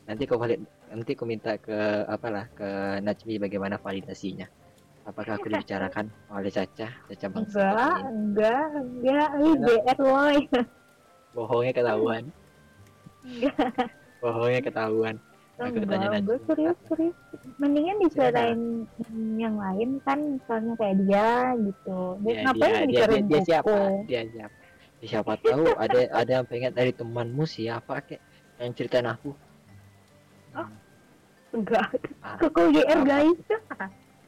nanti 0.04 0.24
kau 0.28 0.36
valid 0.36 0.60
nanti 0.88 1.12
aku 1.12 1.24
minta 1.24 1.56
ke 1.60 1.76
apalah 2.08 2.48
ke 2.52 2.68
Najmi 3.00 3.40
bagaimana 3.40 3.76
validasinya 3.80 4.48
apakah 5.04 5.36
aku 5.36 5.48
dibicarakan 5.52 6.08
oleh 6.32 6.52
Caca 6.52 6.88
Caca 7.12 7.26
bangsa 7.30 7.60
Enggak, 7.60 7.96
ini? 8.00 8.10
enggak, 8.10 9.30
enggak. 9.36 9.82
GR 9.84 10.00
woy. 10.04 10.38
bohongnya 11.36 11.74
ketahuan 11.76 12.24
Enggak, 13.24 13.56
bohongnya 14.20 14.62
ketahuan 14.64 15.16
Aku 15.54 15.86
tanya. 15.86 16.18
Gue 16.26 16.42
serius, 16.50 16.74
serius. 16.90 17.14
Mendingan 17.62 18.02
diceritain 18.02 18.90
yang 19.38 19.54
lain 19.62 20.02
kan, 20.02 20.42
misalnya 20.42 20.74
kayak 20.82 20.98
dia 21.06 21.54
gitu. 21.62 22.00
Dia, 22.26 22.34
dia 22.34 22.42
ngapain 22.42 22.74
dia, 22.90 23.06
dia, 23.06 23.22
dia 23.22 23.42
siapa 23.46 23.76
dia 24.10 24.22
siapa 24.34 24.56
siapa 25.04 25.34
tahu 25.46 25.64
ada 25.78 26.00
ada 26.10 26.32
yang 26.42 26.46
pengen 26.50 26.74
dari 26.74 26.90
temanmu 26.90 27.46
siapa 27.46 28.02
kek 28.02 28.18
yang 28.58 28.74
ceritain 28.74 29.06
aku 29.06 29.30
Enggak. 31.54 31.86
Ah, 32.26 32.42
Kok 32.42 32.74
GR 32.74 33.00
guys? 33.06 33.38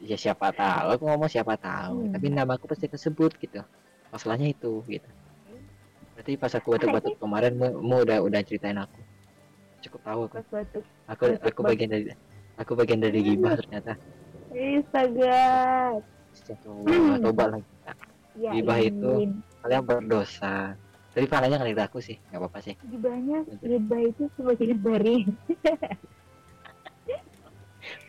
Ya 0.00 0.16
siapa 0.16 0.52
tahu. 0.52 0.86
Aku 0.96 1.02
ngomong 1.08 1.30
siapa 1.30 1.54
tahu 1.56 2.08
Hmm. 2.08 2.12
tapi 2.12 2.26
nama 2.32 2.56
aku 2.56 2.68
pasti 2.68 2.86
kesebut 2.90 3.36
gitu. 3.40 3.60
Masalahnya 4.12 4.52
itu 4.52 4.84
gitu. 4.86 5.08
Berarti 6.16 6.32
pas 6.40 6.52
aku 6.56 6.76
batuk-batuk 6.76 7.20
kemarin 7.20 7.52
mu, 7.60 7.68
mu 7.84 7.96
udah 8.00 8.24
udah 8.24 8.40
ceritain 8.40 8.76
aku. 8.80 9.00
Cukup 9.84 10.00
tahu 10.04 10.20
aku. 10.32 10.36
Batuk. 10.48 10.84
aku 11.06 11.24
Batuk, 11.28 11.44
aku 11.52 11.60
bagian 11.62 11.90
dari 11.92 12.04
aku 12.56 12.72
bagian 12.72 13.00
dari 13.04 13.20
gibah 13.20 13.54
ternyata. 13.60 13.92
Astaga. 14.56 15.44
Astagfirullah, 16.32 17.16
coba 17.24 17.44
lagi 17.56 17.68
Ya, 18.36 18.52
Gibah 18.52 18.76
itu. 18.76 19.32
Kalian 19.64 19.82
berdosa. 19.88 20.76
Tapi 21.16 21.24
pahalanya 21.24 21.56
nggak 21.64 21.72
dari 21.72 21.84
aku 21.88 21.98
sih 22.04 22.20
nggak 22.28 22.40
apa-apa 22.44 22.58
sih. 22.60 22.74
Gibahnya, 22.84 23.40
gibah 23.64 24.00
itu 24.04 24.28
sebagian 24.36 24.76
dari 24.84 25.24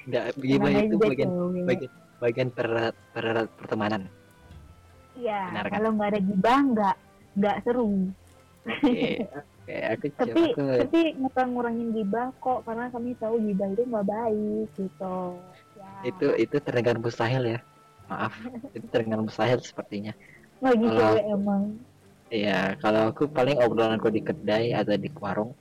nggak 0.06 0.26
gibah 0.38 0.70
namanya 0.70 0.84
itu 0.84 0.96
bagian 0.98 1.30
cewek. 1.30 1.66
bagian 1.66 1.92
bagian 2.18 2.50
pererat 2.50 2.96
pererat 3.12 3.48
pertemanan 3.56 4.04
Iya, 5.14 5.42
Benar 5.50 5.66
kan? 5.66 5.78
kalau 5.82 5.90
nggak 5.98 6.10
ada 6.14 6.22
gibah 6.22 6.60
nggak 6.64 6.96
nggak 7.36 7.58
seru. 7.66 7.92
oke 8.64 9.02
oke 9.58 9.76
aku 9.90 10.06
Tapi 10.14 10.42
aku 10.46 10.64
tapi 10.78 11.00
nggak 11.18 11.46
ngurangin 11.48 11.90
gibah 11.92 12.28
kok 12.38 12.60
karena 12.64 12.86
kami 12.90 13.10
tahu 13.16 13.36
gibah 13.42 13.68
itu 13.68 13.84
nggak 13.84 14.06
baik 14.06 14.68
gitu. 14.74 15.18
Ya. 15.74 15.90
itu 16.04 16.28
itu 16.38 16.56
terdengar 16.60 16.98
mustahil 16.98 17.44
ya 17.48 17.60
maaf 18.06 18.34
itu 18.78 18.86
terdengar 18.88 19.20
mustahil 19.20 19.58
sepertinya 19.60 20.14
lagi 20.58 20.86
kalau- 20.86 21.14
cewek 21.14 21.26
emang. 21.28 21.64
Iya, 22.28 22.76
kalau 22.84 23.08
aku 23.08 23.32
paling 23.32 23.56
obrolanku 23.56 24.12
di 24.12 24.20
kedai 24.20 24.76
atau 24.76 25.00
di 25.00 25.08
warung, 25.16 25.56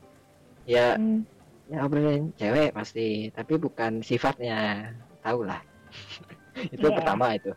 ya, 0.67 0.99
Hmm. 0.99 1.23
Ya 1.67 1.83
obrolan 1.83 2.31
cewek 2.39 2.71
pasti, 2.73 3.31
tapi 3.35 3.59
bukan 3.59 4.01
sifatnya, 4.01 4.93
tahu 5.23 5.43
lah. 5.47 5.61
itu 6.75 6.87
Iya. 6.87 6.95
pertama 6.95 7.35
itu. 7.35 7.53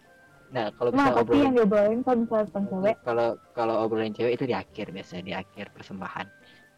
Nah, 0.50 0.74
kalau 0.74 0.90
Nah, 0.90 0.98
bisa 0.98 1.10
tapi 1.14 1.22
obrolan, 1.22 1.46
yang 1.46 1.54
diobrolin 1.56 2.00
kalau 2.02 2.44
tentang 2.50 2.66
cewek, 2.74 2.96
kalau 3.06 3.30
kalau 3.54 3.76
obrolan 3.86 4.14
cewek 4.18 4.34
itu 4.34 4.46
di 4.50 4.56
akhir 4.58 4.90
biasa 4.90 5.22
di 5.22 5.34
akhir 5.38 5.70
persembahan. 5.78 6.26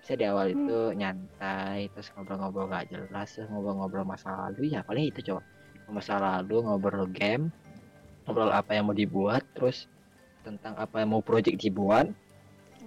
Bisa 0.02 0.14
di 0.18 0.26
awal 0.26 0.52
Hmm. 0.52 0.56
itu 0.66 0.78
nyantai, 0.98 1.88
terus 1.94 2.10
ngobrol-ngobrol 2.18 2.68
gak 2.68 2.90
jelas, 2.90 3.28
terus 3.32 3.48
ngobrol-ngobrol 3.48 4.04
masa 4.04 4.34
lalu, 4.34 4.74
ya 4.74 4.82
paling 4.84 5.08
itu 5.08 5.32
coba 5.32 5.42
masa 5.92 6.16
lalu 6.20 6.64
ngobrol 6.64 7.08
game, 7.12 7.52
ngobrol 8.26 8.48
apa 8.52 8.76
yang 8.76 8.88
mau 8.88 8.96
dibuat, 8.96 9.44
terus 9.56 9.92
tentang 10.42 10.74
apa 10.80 11.04
yang 11.04 11.14
mau 11.14 11.22
project 11.22 11.60
dibuat, 11.62 12.10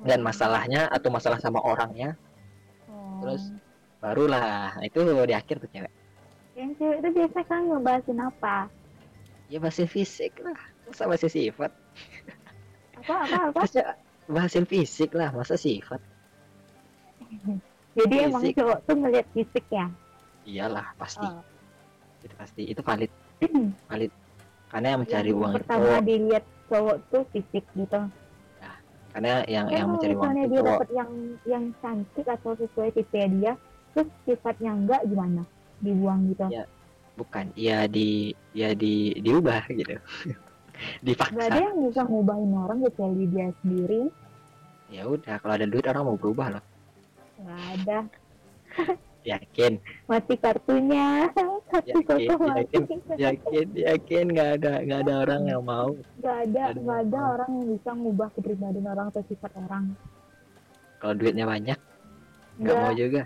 dan 0.04 0.20
masalahnya 0.20 0.90
atau 0.92 1.08
masalah 1.08 1.38
sama 1.40 1.62
orangnya 1.64 2.12
Oh. 2.84 3.24
terus 3.24 3.48
barulah 4.04 4.76
itu 4.84 5.00
di 5.00 5.32
akhir 5.32 5.64
tuh 5.64 5.70
cewek 5.72 5.92
yang 6.54 6.70
cewek 6.76 6.96
itu 7.00 7.08
biasa 7.16 7.38
kan 7.48 7.60
ngebahasin 7.64 8.18
apa? 8.20 8.56
ya 9.48 9.56
bahasa 9.56 9.88
fisik 9.88 10.36
lah 10.44 10.60
masa 10.84 11.08
bahasa 11.08 11.26
sifat 11.26 11.72
Apa 13.00 13.14
apa 13.24 13.64
apa? 13.64 13.82
bahasa 14.28 14.60
fisik 14.68 15.16
lah 15.16 15.32
masa 15.32 15.56
sifat 15.56 16.04
Jadi 17.94 18.14
emang 18.26 18.42
Fisik. 18.44 18.58
cowok 18.60 18.78
tuh 18.84 18.96
ngeliat 18.98 19.26
fisik 19.32 19.64
ya. 19.72 19.86
iyalah 20.44 20.92
pasti 21.00 21.24
Oh. 21.24 21.40
itu 22.20 22.34
pasti 22.36 22.62
itu 22.68 22.80
valid 22.84 23.12
valid 23.88 24.12
karena 24.68 24.86
yang 24.92 25.00
mencari 25.00 25.30
Yang 25.32 25.40
uang 25.40 25.52
pertama 25.60 25.84
itu 25.86 26.04
dilihat 26.04 26.44
cowok 26.68 26.96
tuh 27.08 27.22
fisik 27.32 27.64
gitu. 27.72 28.00
karena 29.14 29.46
yang 29.46 29.66
Kan 29.70 29.78
yang 29.78 29.88
mencari 29.94 30.14
uang 30.14 30.28
itu 30.28 30.44
dia 30.44 30.58
cowok 30.60 30.76
dapat 30.76 30.90
yang 30.92 31.10
yang 31.46 31.64
cantik 31.80 32.26
atau 32.26 32.50
sesuai 32.58 32.88
tipe 32.92 33.20
dia, 33.38 33.54
terus 33.94 34.08
sifatnya 34.24 34.70
enggak 34.72 35.00
gimana? 35.04 35.42
Dibuang 35.78 36.28
gitu. 36.28 36.46
Ya. 36.50 36.64
bukan 37.14 37.46
ya 37.54 37.86
di 37.86 38.34
ya 38.50 38.74
di 38.74 39.14
diubah 39.16 39.70
gitu 39.70 39.94
Gak 39.94 40.02
ada 40.02 40.98
dipaksa 41.00 41.54
yang 41.54 41.78
bisa 41.80 42.02
ngubahin 42.02 42.50
orang 42.52 42.82
kecuali 42.82 43.30
dia 43.30 43.54
sendiri. 43.62 44.10
ya 44.90 45.06
udah 45.06 45.38
kalau 45.38 45.54
ada 45.54 45.64
duit 45.64 45.86
orang 45.86 46.04
mau 46.04 46.18
berubah 46.18 46.58
loh 46.58 46.64
Gak 47.38 47.62
ada. 47.78 47.98
yakin 49.24 49.78
Mati 50.04 50.34
kartunya. 50.36 51.30
Kartu 51.64 51.96
Yakin, 52.04 52.36
mati. 52.36 52.76
yakin 53.16 53.66
yakin 53.72 54.24
nggak 54.28 54.50
ada 54.58 54.72
nggak 54.82 55.00
ada 55.00 55.14
orang 55.22 55.42
yang 55.46 55.62
mau 55.62 55.94
Gak 56.18 56.36
ada, 56.44 56.62
Ada. 56.70 56.80
gak 56.82 56.98
ada 57.08 57.20
orang 57.32 57.50
yang 57.54 57.68
bisa 57.72 57.90
ngubah 57.94 58.28
kepribadian 58.34 58.86
orang 58.86 59.06
atau 59.08 59.22
sifat 59.24 59.54
orang. 59.56 59.94
kalau 60.98 61.14
duitnya 61.14 61.46
banyak 61.46 61.78
nggak 62.58 62.74
Nggak. 62.74 62.82
mau 62.82 62.92
juga 62.92 63.22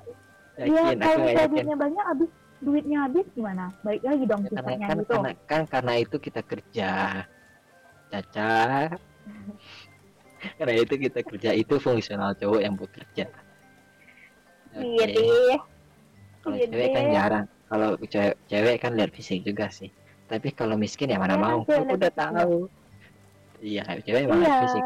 Iya, 0.58 0.82
kalau 0.98 1.18
misalnya 1.22 1.76
banyak, 1.78 2.04
habis 2.10 2.30
duitnya 2.58 2.98
habis 3.06 3.26
gimana? 3.38 3.70
Balik 3.86 4.02
lagi 4.02 4.24
dong 4.26 4.42
Ya, 4.42 4.50
karena 4.58 4.74
kan 4.82 4.96
gitu. 4.98 5.12
karena 5.14 5.30
kan 5.46 5.62
karena 5.70 5.92
itu 6.02 6.16
kita 6.18 6.40
kerja 6.42 6.90
caca 8.08 8.50
karena 10.58 10.74
itu 10.82 10.94
kita 10.98 11.20
kerja 11.22 11.50
itu 11.54 11.74
fungsional 11.78 12.34
cowok 12.34 12.60
yang 12.62 12.74
bekerja 12.74 13.26
Iya 14.74 15.04
Oke. 15.06 15.14
deh. 15.14 15.58
kalau 16.42 16.56
iya 16.58 16.66
cewek 16.70 16.88
kan 16.94 17.04
deh. 17.04 17.14
jarang 17.14 17.46
kalau 17.68 17.88
cewek 18.08 18.34
cewek 18.50 18.76
kan 18.82 18.92
lihat 18.98 19.10
fisik 19.14 19.40
juga 19.46 19.66
sih 19.70 19.90
tapi 20.26 20.50
kalau 20.54 20.74
miskin 20.74 21.10
ya 21.10 21.18
mana 21.22 21.36
Iya, 21.36 21.42
mau 21.42 21.58
aku 21.62 21.94
udah 21.94 22.12
tahu 22.14 22.52
iya 23.62 23.84
cewek 24.02 24.22
emang 24.26 24.42
Iya. 24.42 24.56
fisik 24.66 24.84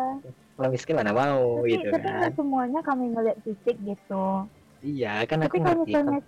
kalau 0.56 0.68
miskin 0.68 0.94
mana 0.96 1.12
mau 1.16 1.40
Tapi, 1.62 1.70
gitu 1.72 1.86
tapi 1.88 2.08
kan 2.08 2.30
semuanya 2.36 2.80
kami 2.84 3.04
ngeliat 3.12 3.38
fisik 3.44 3.76
gitu. 3.80 4.24
Iya 4.82 5.22
kan 5.24 5.38
aku 5.46 5.56
tapi 5.56 5.58
kalau 5.62 5.82
ngerti. 5.82 5.90
misalnya, 5.94 6.20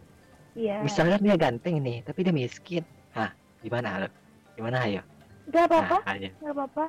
iya, 0.55 0.77
misalnya 0.81 1.17
dia 1.21 1.35
ganteng 1.37 1.75
nih 1.83 1.99
tapi 2.07 2.21
dia 2.25 2.35
miskin. 2.35 2.83
Hah 3.15 3.31
gimana 3.61 4.07
lo 4.07 4.09
gimana 4.55 4.87
ayo 4.87 5.03
nggak 5.45 5.65
apa-apa, 5.69 5.97
nah, 6.09 6.17
nggak 6.17 6.55
apa-apa. 6.57 6.85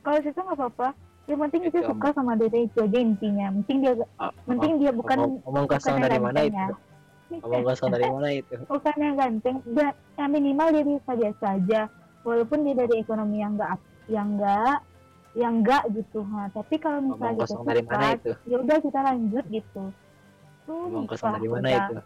Kalau 0.00 0.18
susah 0.24 0.42
nggak 0.48 0.58
apa-apa. 0.58 0.88
Yang 1.26 1.38
penting 1.42 1.62
Itu 1.66 1.78
suka 1.82 2.08
sama 2.14 2.32
diri 2.38 2.70
itu 2.70 2.78
aja 2.78 2.98
intinya. 3.02 3.46
Penting 3.50 3.76
dia, 3.82 3.92
Oh, 4.22 4.32
penting 4.46 4.72
dia 4.78 4.92
bukan 4.94 5.18
omong, 5.18 5.34
omong 5.42 5.66
kosong 5.66 5.98
dari 5.98 6.18
mana 6.22 6.40
itu? 6.46 6.54
ya. 6.54 6.68
omong 7.46 7.62
kosong 7.66 7.90
dari 7.90 8.06
mana 8.06 8.28
itu? 8.30 8.54
Bukan 8.70 8.96
yang 9.02 9.14
ganteng 9.18 9.56
dan 9.74 9.92
yang 10.14 10.30
minimal 10.30 10.68
dia 10.70 10.84
bisa 10.86 11.10
biasa 11.18 11.44
aja. 11.58 11.80
Walaupun 12.22 12.58
dia 12.62 12.74
dari 12.78 12.94
ekonomi 13.02 13.42
yang 13.42 13.58
enggak 13.58 13.76
yang 14.06 14.28
enggak 14.38 14.78
yang 15.34 15.52
enggak 15.60 15.82
gitu. 15.92 16.22
Ha 16.30 16.48
tapi 16.54 16.74
kalau 16.78 16.98
misalnya 17.02 17.34
kita 17.42 17.46
suka 17.50 17.70
itu? 17.74 18.32
ya 18.46 18.56
udah 18.62 18.78
kita 18.78 19.00
lanjut 19.02 19.44
gitu 19.50 19.84
tuh 20.66 20.90
omong 20.90 21.06
kosong 21.06 21.30
nikah 21.30 21.38
dari 21.38 21.48
mana 21.48 21.68
itu? 21.70 21.96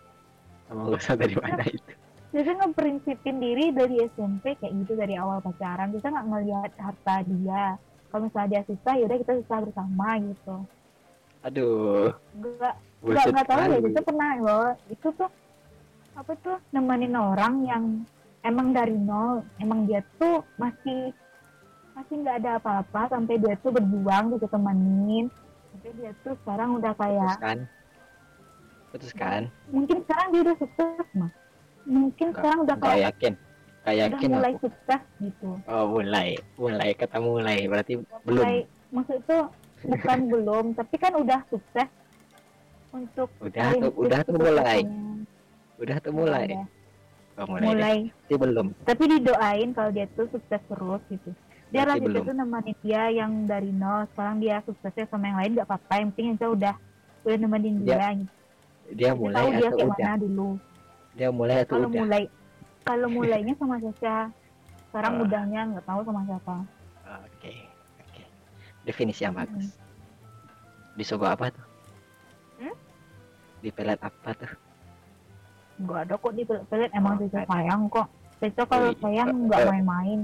Omong 0.70 0.88
kosong 0.94 1.16
dari 1.16 1.36
mana 1.40 1.64
itu? 1.76 1.90
Biasanya 2.30 2.56
ngeprinsipin 2.62 3.36
diri 3.42 3.64
dari 3.74 3.96
SMP 4.06 4.54
kayak 4.54 4.72
gitu 4.86 4.92
dari 4.94 5.18
awal 5.18 5.42
pacaran. 5.42 5.90
Kita 5.90 6.14
nggak 6.14 6.26
ngelihat 6.30 6.70
harta 6.78 7.16
dia. 7.26 7.64
Kalau 8.10 8.20
misalnya 8.26 8.48
dia 8.54 8.62
susah 8.70 8.94
ya 8.94 9.04
udah 9.10 9.18
kita 9.18 9.32
susah 9.42 9.58
bersama 9.66 10.08
gitu. 10.22 10.56
Aduh. 11.42 12.14
Enggak 12.36 12.54
nggak 12.60 12.74
bullshit 13.00 13.32
nggak 13.32 13.48
tahu 13.48 13.60
ya 13.64 13.78
itu 13.80 14.00
pernah 14.04 14.30
loh 14.44 14.68
itu 14.92 15.08
tuh 15.16 15.30
apa 16.12 16.32
tuh 16.44 16.56
nemenin 16.76 17.16
orang 17.16 17.54
yang 17.66 17.84
emang 18.46 18.70
dari 18.70 18.94
nol. 18.94 19.42
Emang 19.58 19.90
dia 19.90 20.04
tuh 20.20 20.46
masih 20.54 21.10
masih 21.98 22.14
nggak 22.22 22.46
ada 22.46 22.50
apa-apa. 22.62 23.10
Sampai 23.10 23.42
dia 23.42 23.58
tuh 23.58 23.74
berjuang 23.74 24.38
gitu 24.38 24.46
temenin. 24.46 25.26
Sampai 25.74 25.90
dia 25.98 26.12
tuh 26.22 26.38
sekarang 26.46 26.78
udah 26.78 26.94
kayak 26.94 27.36
kan 27.42 27.66
putus 28.90 29.12
kan? 29.14 29.46
Mungkin 29.70 30.02
sekarang 30.04 30.26
dia 30.34 30.40
udah 30.44 30.56
sukses 30.58 31.08
mah 31.14 31.30
mungkin 31.88 32.26
Nggak- 32.30 32.36
sekarang 32.38 32.58
udah 32.66 32.76
kayak 32.76 33.00
yakin. 33.10 33.32
Udah 33.80 33.94
yakin 33.96 34.28
mulai 34.30 34.52
aku. 34.52 34.62
sukses 34.68 35.02
gitu. 35.18 35.48
Oh 35.64 35.84
mulai. 35.88 36.28
Mulai 36.60 36.90
kata 36.92 37.16
mulai. 37.18 37.58
Berarti 37.64 37.92
belum. 38.28 38.44
mulai 38.44 38.56
maksud 38.90 39.16
itu 39.22 39.38
bukan 39.86 40.18
belum 40.34 40.64
tapi 40.76 40.94
kan 41.00 41.12
udah 41.16 41.40
sukses 41.48 41.88
untuk 42.90 43.28
udah 43.38 43.66
tuh 43.78 43.90
udah 43.94 44.20
tuh 44.26 44.36
mulai. 44.36 44.80
udah 45.80 45.96
tuh 46.02 46.12
mulai. 46.12 46.46
Udah, 46.52 46.66
oh 47.40 47.46
mulai, 47.48 47.62
deh. 47.62 47.68
mulai. 47.72 47.96
Berarti 48.04 48.34
belum. 48.36 48.66
Tapi 48.84 49.02
didoain 49.16 49.68
kalau 49.72 49.90
dia 49.94 50.06
tuh 50.12 50.26
sukses 50.28 50.60
terus 50.60 51.02
gitu. 51.08 51.30
Dia 51.70 51.86
belum. 51.86 52.26
itu 52.26 52.32
nemenin 52.34 52.76
dia 52.82 53.02
yang 53.14 53.46
dari 53.46 53.70
nol. 53.70 54.04
Sekarang 54.12 54.42
dia 54.42 54.58
suksesnya 54.66 55.06
sama 55.06 55.30
yang 55.30 55.38
lain 55.38 55.50
nggak 55.56 55.68
apa-apa. 55.70 55.92
Yang 56.02 56.08
penting 56.12 56.26
Enca 56.34 56.46
udah 56.50 56.74
udah 57.24 57.36
nemenin 57.38 57.74
Dia 57.86 57.96
dia, 57.96 58.08
gitu. 58.18 58.39
Dia 58.90 59.12
mulai 59.12 59.38
tahu 59.38 59.50
dia 59.52 59.58
atau 59.64 59.76
kayak 59.76 59.88
udah? 59.88 60.06
mana 60.06 60.16
dulu 60.18 60.48
Dia 61.12 61.28
mulai 61.30 61.56
atau 61.58 61.72
kalau 61.72 61.88
udah? 61.88 62.00
mulai 62.00 62.22
kalau 62.80 63.08
mulainya 63.08 63.54
sama 63.54 63.76
Caca 63.78 64.16
sekarang 64.84 65.12
Ah. 65.12 65.22
udahnya 65.22 65.60
nggak 65.68 65.84
tahu 65.84 66.00
sama 66.02 66.20
siapa 66.24 66.54
Oke, 67.10 67.52
oke. 67.98 68.22
Definisi 68.84 69.20
yang 69.20 69.34
bagus. 69.34 69.74
Disogok 70.92 71.30
apa 71.30 71.50
tuh? 71.50 71.66
Hmm? 72.60 72.74
Di 73.58 73.70
pelet 73.70 73.98
apa 73.98 74.30
tuh? 74.32 74.52
nggak 75.80 76.00
ada 76.02 76.14
kok 76.14 76.32
di 76.32 76.42
pelet 76.44 76.90
emang 76.92 77.16
Oh, 77.16 77.24
Caca 77.24 77.40
sayang 77.46 77.82
kok 77.88 78.06
Caca 78.36 78.62
kalau 78.64 78.90
sayang 78.96 79.28
nggak 79.44 79.58
Eh, 79.58 79.68
main-main 79.70 80.20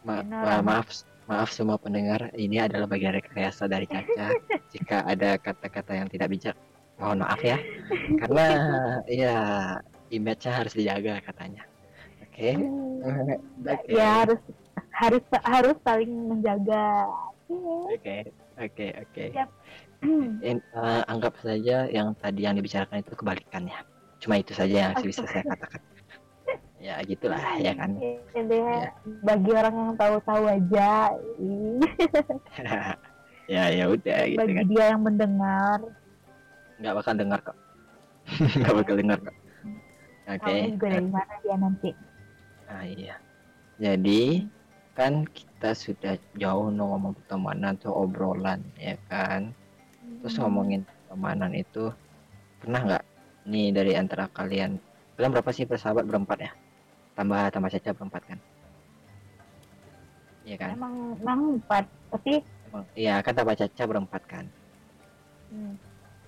Ma- 0.00 0.24
ma- 0.24 0.64
maaf, 0.64 0.88
maaf 1.26 1.50
semua 1.50 1.76
pendengar. 1.76 2.32
Ini 2.32 2.64
adalah 2.64 2.88
bagian 2.88 3.12
rekayasa 3.12 3.66
dari 3.66 3.84
Caca. 3.84 4.32
Jika 4.72 5.04
ada 5.04 5.36
kata-kata 5.36 5.92
yang 5.92 6.08
tidak 6.08 6.28
bijak, 6.30 6.56
mohon 7.00 7.24
maaf 7.24 7.40
ya. 7.40 7.58
Karena 8.20 8.46
ya 9.08 9.34
image-nya 10.12 10.52
harus 10.52 10.72
dijaga 10.76 11.24
katanya. 11.24 11.64
Oke. 12.22 12.54
Oke. 13.64 13.90
ya 13.90 14.24
harus 14.24 14.40
harus 14.92 15.24
harus 15.44 15.76
saling 15.82 16.12
menjaga 16.28 17.08
Oke, 17.90 18.30
oke, 18.62 18.86
oke. 19.02 19.24
In- 20.46 20.62
eh, 20.62 21.02
anggap 21.10 21.34
saja 21.42 21.90
yang 21.90 22.14
tadi 22.14 22.46
yang 22.46 22.54
dibicarakan 22.54 23.02
itu 23.02 23.12
kebalikannya. 23.18 23.74
Cuma 24.22 24.38
itu 24.38 24.54
saja 24.54 24.88
yang 24.88 24.92
bisa 25.02 25.26
saya 25.26 25.42
katakan. 25.42 25.82
Ya 26.80 26.96
gitulah 27.04 27.42
ya 27.60 27.74
kan. 27.76 27.98
Ya 28.38 28.94
bagi 29.26 29.50
orang 29.52 29.74
yang 29.76 29.92
tahu-tahu 30.00 30.44
aja 30.48 31.10
ya 33.50 33.62
ya 33.68 33.84
udah 33.90 34.18
gitu 34.30 34.40
bagi 34.40 34.54
kan. 34.56 34.64
dia 34.70 34.84
yang 34.94 35.02
mendengar 35.02 35.78
Nggak 36.80 36.94
bakal 36.96 37.14
dengar 37.16 37.40
kok. 37.44 37.56
Nggak 38.58 38.74
bakal 38.80 38.94
dengar 38.96 39.18
kok. 39.20 39.36
Oke. 40.30 40.38
tahu 40.40 40.56
juga 40.70 40.86
dari 40.94 41.08
mana 41.10 41.34
dia 41.42 41.56
nanti 41.58 41.90
Ah 42.70 42.84
iya. 42.86 43.16
Jadi 43.80 44.46
kan 44.94 45.24
kita 45.26 45.70
sudah 45.74 46.14
jauh 46.36 46.68
ngomong 46.70 47.16
pertemanan 47.18 47.74
atau 47.76 47.92
obrolan 48.04 48.60
ya 48.78 48.94
kan. 49.10 49.50
Terus 50.20 50.34
Hmm. 50.36 50.44
ngomongin 50.46 50.80
pertemanan 50.86 51.52
itu 51.56 51.90
pernah 52.60 52.80
nggak 52.84 53.04
nih 53.48 53.72
dari 53.72 53.92
antara 53.96 54.28
kalian 54.30 54.76
kalian 55.16 55.32
berapa 55.34 55.50
sih 55.52 55.64
bersahabat 55.68 56.04
berempat 56.08 56.38
ya? 56.46 56.52
Tambah 57.16 57.52
tambah 57.52 57.70
Caca 57.72 57.90
berempat 57.96 58.22
kan? 58.24 58.38
Iya 60.46 60.56
kan? 60.56 60.70
emang 60.76 60.94
emang 61.20 61.40
empat 61.60 61.84
tapi 62.10 62.40
Emang 62.70 62.84
iya 62.96 63.14
kan 63.24 63.32
tambah 63.36 63.56
Caca 63.58 63.84
berempat 63.90 64.22
kan? 64.28 64.44
hmm, 65.50 65.74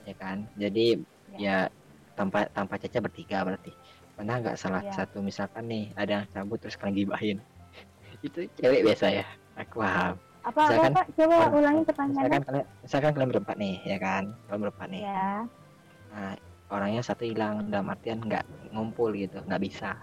Ya 0.03 0.15
kan? 0.15 0.45
Jadi 0.55 0.99
Ya. 1.33 1.39
ya 1.39 1.57
tanpa 2.13 2.45
tanpa 2.51 2.77
Caca 2.77 2.99
bertiga 3.01 3.41
berarti. 3.43 3.73
Pernah 4.13 4.35
nggak 4.39 4.57
salah 4.57 4.83
Ya. 4.85 4.93
satu 4.93 5.19
misalkan 5.21 5.65
nih 5.67 5.95
ada 5.97 6.21
yang 6.21 6.27
cabut 6.29 6.61
terus 6.61 6.77
kalian 6.77 6.97
gibahin? 6.99 7.39
itu 8.27 8.47
cewek 8.59 8.85
biasa 8.85 9.07
ya? 9.11 9.27
Aku 9.57 9.81
paham. 9.81 10.17
apa 10.43 10.59
Misalkan 10.59 10.91
apa 10.93 11.03
coba 11.15 11.35
orang- 11.39 11.55
ulangi 11.55 11.83
pertanyaannya 11.87 12.19
Misalkan 12.19 12.43
kalian 12.43 12.67
misalkan 12.83 13.11
kalian 13.15 13.31
berempat 13.31 13.57
nih 13.57 13.75
ya 13.87 13.99
kan? 13.99 14.25
Kalian 14.45 14.61
berempat 14.67 14.89
nih. 14.91 15.03
ya 15.07 15.27
Nah, 16.13 16.33
orangnya 16.69 17.01
satu 17.01 17.23
hilang 17.25 17.55
dalam 17.71 17.89
artian 17.89 18.19
nggak 18.21 18.45
ngumpul 18.69 19.15
gitu, 19.15 19.39
nggak 19.41 19.63
bisa. 19.63 19.97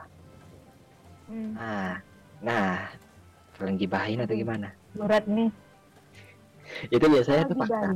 hmm, 1.27 1.53
Nah, 1.53 1.99
nah, 2.39 2.87
kalian 3.53 3.75
gibahin 3.75 4.23
atau 4.23 4.33
Hmm. 4.33 4.41
gimana? 4.41 4.69
berat 4.95 5.25
nih 5.27 5.49
Itu 6.95 7.05
biasanya 7.05 7.45
Kalau 7.45 7.51
tuh 7.51 7.57
fakta. 7.61 7.89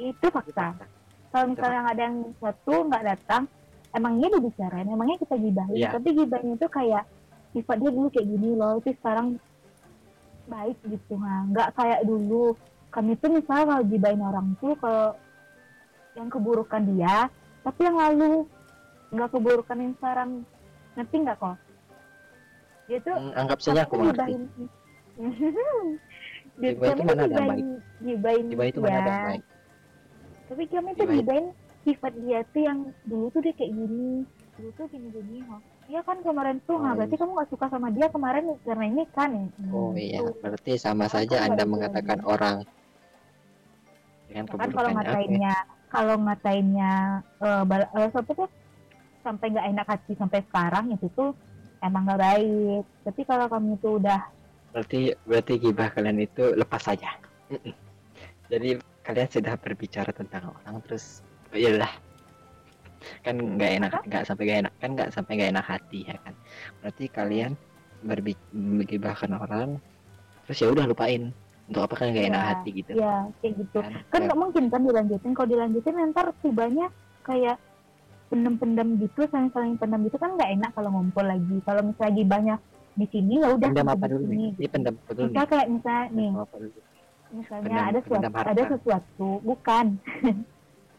Gibahin. 0.00 0.16
itu 0.16 0.26
fakta. 0.32 0.66
Kalau 1.30 1.46
misalnya 1.52 1.80
ada 1.86 2.02
yang 2.02 2.16
satu 2.40 2.74
nggak 2.88 3.04
datang 3.06 3.42
emangnya 3.92 4.28
dibicarain? 4.34 4.88
Emangnya 4.88 5.16
kita 5.20 5.36
gibahin? 5.36 5.76
Iya. 5.76 5.90
tapi 5.94 6.08
gibahin 6.16 6.50
itu 6.56 6.66
kayak 6.66 7.04
sifat 7.52 7.76
dia 7.82 7.90
dulu 7.90 8.08
kayak 8.14 8.26
gini 8.30 8.48
loh 8.54 8.78
tapi 8.78 8.94
sekarang 8.94 9.26
baik 10.46 10.78
gitu 10.86 11.14
nah 11.18 11.46
nggak 11.52 11.68
kayak 11.78 12.00
dulu. 12.08 12.56
Kami 12.90 13.14
tuh 13.22 13.30
misalnya 13.30 13.64
kalau 13.70 13.84
gibahin 13.86 14.22
orang 14.24 14.46
tuh 14.58 14.74
kalau 14.82 15.14
yang 16.18 16.26
keburukan 16.26 16.82
dia 16.90 17.30
tapi 17.62 17.80
yang 17.86 17.94
lalu 17.94 18.42
nggak 19.14 19.30
keburukan 19.30 19.76
yang 19.78 19.94
sekarang 20.00 20.30
ngerti 20.98 21.16
nggak 21.22 21.38
kok? 21.38 21.56
Dia 22.90 22.98
tuh 23.06 23.14
Hmm, 23.14 23.32
anggap 23.38 23.58
saja 23.62 23.86
aku 23.86 23.94
tuh 23.94 23.98
mengerti. 24.02 24.18
gibahin? 24.26 24.42
Gibahin 26.58 26.96
itu 26.98 27.02
mana 27.06 27.22
ada 27.22 27.34
yang 27.38 27.46
gibahin? 27.46 27.66
Gibahin 28.02 28.44
Gibah 28.50 28.66
itu 28.66 28.78
mana 28.82 28.96
ada 28.98 29.10
yang 29.10 29.22
baik. 29.30 29.44
Tapi 30.50 30.66
kami 30.66 30.90
tuh 30.98 31.06
gibahin 31.06 31.46
sifat 31.86 32.12
dia 32.26 32.42
tuh 32.50 32.62
yang 32.66 32.78
dulu 33.06 33.30
tuh 33.30 33.40
dia 33.40 33.54
kayak 33.54 33.70
gini 33.70 34.26
dulu 34.58 34.70
tuh 34.74 34.86
gini 34.90 35.08
gini 35.14 35.38
oh. 35.46 35.62
Iya 35.90 36.06
kan 36.06 36.22
kemarin 36.22 36.62
tuh 36.70 36.78
Oh, 36.78 36.86
nah 36.86 36.94
berarti 36.94 37.18
iya. 37.18 37.22
kamu 37.26 37.32
gak 37.34 37.50
suka 37.50 37.66
sama 37.66 37.90
dia 37.90 38.06
kemarin 38.14 38.54
karena 38.62 38.84
ini 38.86 39.02
kan 39.10 39.30
ya? 39.34 39.42
Hmm, 39.58 39.74
Oh 39.74 39.90
iya, 39.98 40.22
gitu. 40.22 40.38
berarti 40.38 40.72
sama 40.78 41.10
Aku 41.10 41.18
saja 41.18 41.36
Anda 41.42 41.66
mengatakan 41.66 42.18
orang 42.22 42.56
dengan 44.30 44.46
Ya 44.46 44.54
kan 44.54 44.70
kalau 44.70 44.90
ngatainnya 44.94 45.54
kalau 45.90 46.16
ngatainnya 46.22 46.92
eh 47.42 47.62
bal 47.66 47.82
suatu 48.14 48.30
tuh 48.38 48.48
sampai 49.26 49.50
nggak 49.50 49.66
enak 49.74 49.86
hati 49.90 50.12
sampai 50.14 50.46
sekarang 50.46 50.94
itu 50.94 51.10
tuh 51.18 51.34
emang 51.82 52.06
nggak 52.06 52.22
baik. 52.22 52.84
Tapi 53.10 53.20
kalau 53.26 53.46
kamu 53.50 53.74
tuh 53.82 53.98
udah 53.98 54.20
Berarti 54.70 55.10
berarti 55.26 55.52
gibah 55.58 55.90
kalian 55.90 56.22
itu 56.22 56.54
lepas 56.54 56.86
saja. 56.86 57.10
Jadi 58.46 58.78
kalian 59.04 59.28
sudah 59.32 59.54
berbicara 59.56 60.10
tentang 60.12 60.52
orang 60.52 60.80
terus 60.84 61.24
iyalah 61.56 61.90
kan 63.24 63.32
nggak 63.36 63.70
enak 63.80 63.92
nggak 64.04 64.22
sampai 64.28 64.44
gak 64.44 64.58
enak 64.66 64.74
kan 64.76 64.90
nggak 64.92 65.10
sampai 65.16 65.32
gak 65.40 65.50
enak 65.56 65.66
hati 65.66 65.98
ya 66.04 66.16
kan? 66.20 66.34
Berarti 66.84 67.04
kalian 67.08 67.52
menggibahkan 68.52 69.32
orang 69.36 69.80
terus 70.44 70.58
ya 70.60 70.68
udah 70.72 70.84
lupain 70.84 71.32
untuk 71.70 71.86
apa 71.86 71.94
kan 71.96 72.12
gak 72.12 72.26
enak 72.28 72.42
Ya, 72.42 72.48
hati 72.52 72.68
gitu. 72.74 72.90
ya 72.98 73.14
kayak 73.40 73.54
gitu. 73.62 73.78
Kan? 73.80 73.92
Kan 74.10 74.20
nggak 74.26 74.38
mungkin 74.40 74.64
kan 74.68 74.80
dilanjutin. 74.84 75.32
Kalau 75.32 75.48
dilanjutin 75.48 75.94
ntar 76.12 76.26
tibanya 76.44 76.86
kayak 77.24 77.56
pendem-pendem 78.30 78.88
gitu 79.00 79.26
saling-saling 79.30 79.74
pendem 79.80 80.06
gitu 80.06 80.16
kan 80.18 80.34
nggak 80.36 80.50
enak 80.60 80.70
kalau 80.76 80.90
ngumpul 80.92 81.24
lagi. 81.24 81.56
Kalau 81.64 81.82
misalnya 81.86 82.08
lagi 82.10 82.24
banyak 82.26 82.60
di 82.98 83.06
sini 83.06 83.34
ya 83.38 83.48
udah 83.54 83.68
pendam 83.70 83.86
gitu 83.86 83.96
apa 83.96 84.06
di 84.06 84.12
dulu 84.12 84.24
nih? 84.28 84.50
ini 84.58 84.68
pendam 84.68 84.94
apa 84.98 85.12
dulu 85.14 85.28
nih? 85.30 85.46
kayak 85.46 85.66
misalnya 85.70 86.04
nih? 86.10 86.28
Misalnya 87.30 87.66
Pendam- 87.66 87.88
ada 87.90 88.00
sesuatu 88.02 88.28
ada 88.36 88.62
sesuatu 88.76 89.28
bukan. 89.42 89.86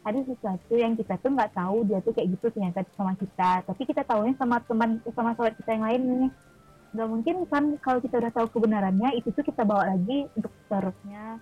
Ada 0.02 0.18
sesuatu 0.26 0.74
yang 0.74 0.98
kita 0.98 1.14
tuh 1.22 1.30
nggak 1.30 1.54
tahu 1.54 1.86
dia 1.86 2.02
tuh 2.02 2.10
kayak 2.10 2.34
gitu 2.34 2.50
ternyata 2.50 2.82
sama 2.98 3.14
kita. 3.14 3.62
Tapi 3.62 3.86
kita 3.86 4.02
tahunya 4.02 4.34
sama 4.34 4.58
teman 4.66 4.98
sama 5.14 5.30
sahabat 5.38 5.54
kita 5.54 5.78
yang 5.78 5.86
lain 5.86 6.02
nih. 6.02 6.30
Nggak 6.90 7.06
mungkin 7.06 7.36
kan 7.46 7.64
kalau 7.78 8.02
kita 8.02 8.18
udah 8.18 8.34
tahu 8.34 8.50
kebenarannya 8.50 9.14
itu 9.14 9.30
tuh 9.30 9.46
kita 9.46 9.62
bawa 9.62 9.94
lagi 9.94 10.26
untuk 10.34 10.50
seterusnya 10.66 11.38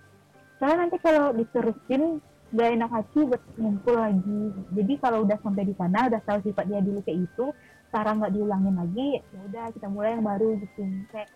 soalnya 0.61 0.85
nanti 0.85 0.97
kalau 1.01 1.33
diterusin 1.33 2.21
gak 2.53 2.69
enak 2.77 2.91
hati 2.93 3.19
buat 3.25 3.41
ngumpul 3.57 3.97
lagi. 3.97 4.41
Jadi 4.77 4.93
kalau 5.01 5.25
udah 5.25 5.37
sampai 5.41 5.65
di 5.65 5.73
sana 5.73 6.05
udah 6.05 6.21
tahu 6.21 6.39
sifat 6.45 6.69
dia 6.69 6.85
dulu 6.85 7.01
kayak 7.01 7.25
gitu 7.25 7.57
sekarang 7.89 8.21
nggak 8.21 8.31
diulangin 8.37 8.75
lagi 8.77 9.07
ya 9.19 9.39
udah 9.41 9.65
kita 9.73 9.87
mulai 9.89 10.13
yang 10.13 10.21
baru 10.21 10.53
gitu. 10.61 10.85
Kayak 11.09 11.33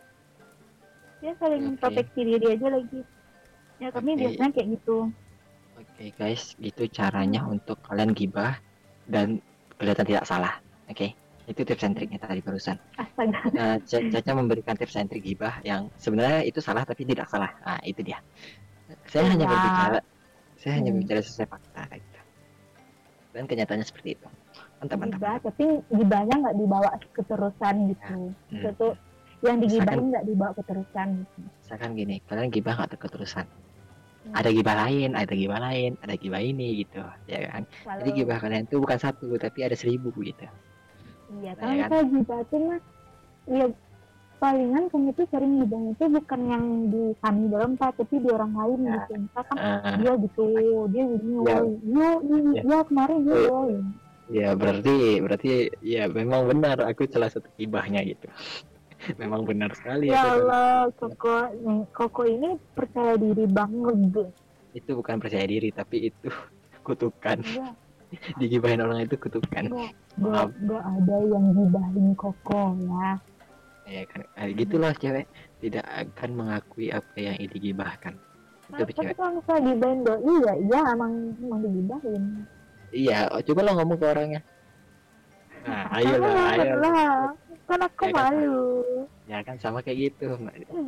dia 1.26 1.34
saling 1.42 1.62
Oke. 1.66 1.70
introspeksi 1.74 2.22
diri 2.22 2.48
aja 2.54 2.68
lagi 2.70 3.02
ya 3.78 3.88
kami 3.92 4.16
Oke. 4.16 4.20
biasanya 4.24 4.52
kayak 4.54 4.68
gitu 4.80 4.98
Oke 5.76 6.06
guys, 6.16 6.56
gitu 6.56 6.88
caranya 6.88 7.44
untuk 7.44 7.76
kalian 7.84 8.16
gibah 8.16 8.56
dan 9.12 9.44
kelihatan 9.76 10.08
tidak 10.08 10.24
salah. 10.24 10.56
Oke, 10.88 11.12
itu 11.46 11.62
tips 11.68 11.84
and 11.84 12.00
triknya 12.00 12.16
tadi 12.16 12.40
barusan. 12.40 12.80
astaga 12.96 13.40
Nah, 13.52 13.76
Ca- 13.84 14.08
Caca 14.08 14.32
memberikan 14.34 14.80
tips 14.80 14.96
and 14.96 15.12
trik 15.12 15.20
gibah 15.22 15.60
yang 15.62 15.92
sebenarnya 16.00 16.48
itu 16.48 16.64
salah 16.64 16.88
tapi 16.88 17.04
tidak 17.04 17.28
salah. 17.28 17.52
Nah, 17.60 17.80
itu 17.84 18.00
dia. 18.02 18.24
Saya 19.12 19.36
hanya 19.36 19.44
Iya. 19.44 19.52
berbicara, 19.52 20.00
saya 20.56 20.72
hanya 20.80 20.90
Hmm. 20.90 20.96
berbicara 20.96 21.22
sesuai 21.22 21.48
fakta 21.52 21.82
gitu. 21.92 22.20
Dan 23.36 23.44
kenyataannya 23.44 23.86
seperti 23.86 24.10
itu. 24.16 24.28
Mantap, 24.80 24.96
mantap. 24.96 25.20
gibah 25.20 25.36
tapi 25.44 25.66
gibahnya 25.92 26.36
nggak 26.40 26.56
dibawa 26.56 26.90
keterusan 27.12 27.76
gitu 27.92 28.16
Hmm. 28.48 28.64
itu 28.64 28.88
yang 29.44 29.58
digibahin 29.60 30.08
nggak 30.08 30.24
dibawa 30.24 30.52
keterusan 30.56 31.08
gitu 31.20 31.40
Misalkan 31.60 31.90
gini, 32.00 32.16
kalian 32.24 32.48
gibah 32.48 32.74
nggak 32.80 32.96
keterusan. 32.96 33.44
Ada 34.34 34.50
gibah 34.50 34.76
lain, 34.88 35.10
ada 35.14 35.34
gibah 35.38 35.60
lain, 35.62 35.92
ada 36.02 36.14
gibah 36.18 36.42
ini 36.42 36.82
gitu, 36.82 37.04
ya 37.30 37.40
kan? 37.46 37.64
kalau 37.86 37.98
Jadi 38.02 38.10
gibah 38.16 38.38
kalian 38.42 38.64
itu 38.66 38.76
bukan 38.82 38.98
satu, 38.98 39.28
tapi 39.38 39.60
ada 39.62 39.78
seribu 39.78 40.10
gitu. 40.26 40.50
iya 41.42 41.54
Ya 41.54 41.58
kalau 41.58 41.74
kan? 41.74 41.78
misalnya 41.78 42.06
gibah 42.10 42.40
tuh 42.50 42.60
mah 42.66 42.80
ya 43.46 43.66
palingan 44.36 44.84
kami 44.92 45.10
tuh 45.16 45.26
sering 45.30 45.54
gibahnya 45.62 45.90
itu 45.94 46.06
bukan 46.12 46.42
yang 46.50 46.66
di 46.90 47.04
kami 47.22 47.44
berempat 47.48 47.92
tapi 47.96 48.16
di 48.20 48.30
orang 48.30 48.54
lain 48.54 48.80
Ya. 48.84 48.94
gitu 49.00 49.14
misalkan 49.22 49.58
Ah, 49.58 49.96
dia 49.98 50.12
gitu 50.20 50.46
dia 50.92 51.04
gini 51.08 51.32
Ya. 51.46 51.56
yo 51.66 52.08
ini 52.26 52.40
Ya. 52.58 52.62
ya 52.66 52.80
kemarin 52.84 53.20
yo 53.26 53.34
Oh. 53.34 53.46
woi 53.64 53.76
Ya 54.26 54.58
berarti 54.58 55.22
berarti 55.22 55.52
ya 55.86 56.10
memang 56.10 56.50
benar 56.50 56.82
aku 56.82 57.06
salah 57.06 57.30
satu 57.30 57.46
gibahnya 57.54 58.02
gitu. 58.02 58.26
memang 59.22 59.42
benar 59.44 59.72
sekali 59.74 60.10
ya 60.10 60.22
aku. 60.22 60.30
Allah 60.42 60.70
koko 60.94 61.34
koko 61.92 62.22
ini 62.26 62.50
percaya 62.74 63.14
diri 63.16 63.46
banget 63.46 64.30
itu 64.76 64.92
bukan 64.92 65.16
percaya 65.18 65.46
diri 65.48 65.72
tapi 65.72 66.12
itu 66.12 66.30
kutukan. 66.86 67.40
Enggak 67.40 67.74
digibahin 68.40 68.80
orang 68.80 69.04
itu 69.04 69.16
kutukan. 69.18 69.66
Enggak 69.68 69.92
Maaf. 70.16 70.50
enggak 70.56 70.84
ada 70.84 71.16
yang 71.26 71.46
gibahin 71.52 72.08
koko 72.16 72.62
ya. 72.80 73.10
Ya 73.86 74.02
kan. 74.10 74.22
Eh, 74.36 74.50
gitulah 74.54 74.94
cewek. 74.94 75.26
Tidak 75.62 75.86
akan 75.86 76.30
mengakui 76.34 76.90
apa 76.90 77.18
yang 77.18 77.38
digibahkan. 77.40 78.14
Itu 78.14 78.72
Nah, 78.74 78.78
tapi 78.82 78.92
cewek. 78.98 79.14
kalau 79.14 79.32
misalnya 79.38 79.62
gibahin 79.70 80.00
doi 80.02 80.34
ya 80.42 80.54
iya 80.58 80.80
emang 80.92 81.12
emang 81.38 81.60
digibahin. 81.62 82.24
Iya 82.90 83.18
coba 83.30 83.60
lo 83.62 83.72
ngomong 83.78 83.98
ke 83.98 84.06
orangnya. 84.06 84.42
Nah 85.66 85.84
ayolah 85.94 86.34
Ah, 86.34 86.54
ayo 86.54 86.74
lah. 86.78 87.18
Kan 87.66 87.80
aku 87.82 88.04
Ya 88.06 88.12
kan, 88.14 88.34
malu 88.34 88.66
ya 89.26 89.38
kan 89.42 89.56
sama 89.58 89.80
kayak 89.82 89.98
gitu. 90.14 90.38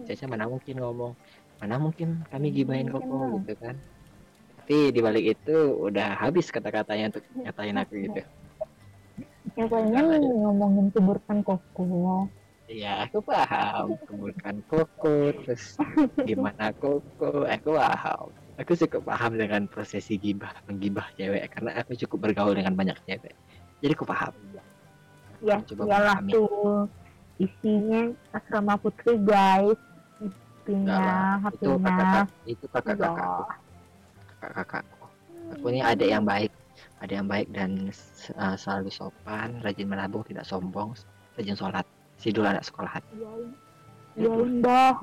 Caca 0.06 0.26
mana 0.30 0.46
mungkin 0.46 0.76
ngomong 0.78 1.13
mana 1.58 1.76
mungkin 1.82 2.22
kami 2.30 2.54
gibahin 2.54 2.94
koko 2.94 3.42
gitu 3.42 3.54
kan 3.58 3.76
tapi 4.68 4.92
dibalik 4.92 5.26
itu 5.32 5.58
udah 5.88 6.20
habis 6.20 6.52
kata-katanya 6.52 7.10
untuk 7.16 7.24
nyatain 7.40 7.78
aku 7.80 7.94
gitu 8.04 8.20
ya 9.58 10.00
nih 10.04 10.22
ngomongin 10.44 10.92
keburukan 10.92 11.40
koko 11.42 11.82
Iya, 12.68 13.08
aku 13.08 13.24
paham. 13.24 13.96
Keburukan 14.04 14.56
koko, 14.68 15.32
terus 15.40 15.80
gimana 16.28 16.76
koko, 16.76 17.48
aku 17.48 17.70
paham. 17.80 18.28
Aku 18.60 18.76
cukup 18.76 19.08
paham 19.08 19.40
dengan 19.40 19.72
prosesi 19.72 20.20
gibah, 20.20 20.52
menggibah 20.68 21.08
cewek, 21.16 21.48
karena 21.48 21.80
aku 21.80 21.96
cukup 21.96 22.28
bergaul 22.28 22.60
dengan 22.60 22.76
banyak 22.76 23.00
cewek. 23.08 23.40
Jadi 23.80 23.92
aku 23.96 24.04
paham. 24.04 24.36
Ya 25.41 25.58
Coba 25.65 25.82
iyalah 25.86 26.17
tuh 26.30 26.89
isinya 27.38 28.13
asrama 28.34 28.76
putri 28.82 29.17
guys 29.21 29.78
HP-nya 30.67 31.39
itu 31.47 31.69
kakak, 31.80 32.28
itu 32.43 32.65
kakak 32.67 32.95
ya 33.00 33.10
kakak, 33.15 33.47
kakak 34.28 34.52
kakakku. 34.52 35.06
Aku 35.56 35.65
ini 35.71 35.80
adik 35.80 36.12
yang 36.12 36.28
baik, 36.28 36.52
adik 37.00 37.15
yang 37.23 37.30
baik 37.32 37.47
dan 37.56 37.88
uh, 38.36 38.56
selalu 38.60 38.91
sopan, 38.91 39.63
rajin 39.63 39.88
menabung, 39.88 40.28
tidak 40.28 40.43
sombong, 40.43 40.91
rajin 41.39 41.56
sholat. 41.56 41.88
Si 42.19 42.34
dulu 42.34 42.50
anak 42.50 42.65
sekolahan. 42.67 43.04
iyain 43.15 43.54
iyain 44.17 44.54
dah 44.60 44.97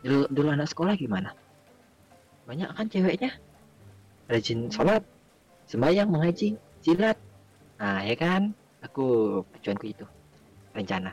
Dulu, 0.00 0.30
dulu 0.32 0.48
anak 0.48 0.68
sekolah 0.70 0.94
gimana? 0.96 1.34
Banyak 2.46 2.72
kan 2.72 2.86
ceweknya? 2.88 3.34
Rajin 4.30 4.70
sholat, 4.70 5.02
sembahyang, 5.66 6.06
mengaji, 6.06 6.54
silat. 6.80 7.18
Nah, 7.82 8.04
ya 8.06 8.14
kan? 8.14 8.54
Aku 8.86 9.40
tujuanku 9.58 9.86
itu. 9.90 10.06
Rencana. 10.72 11.12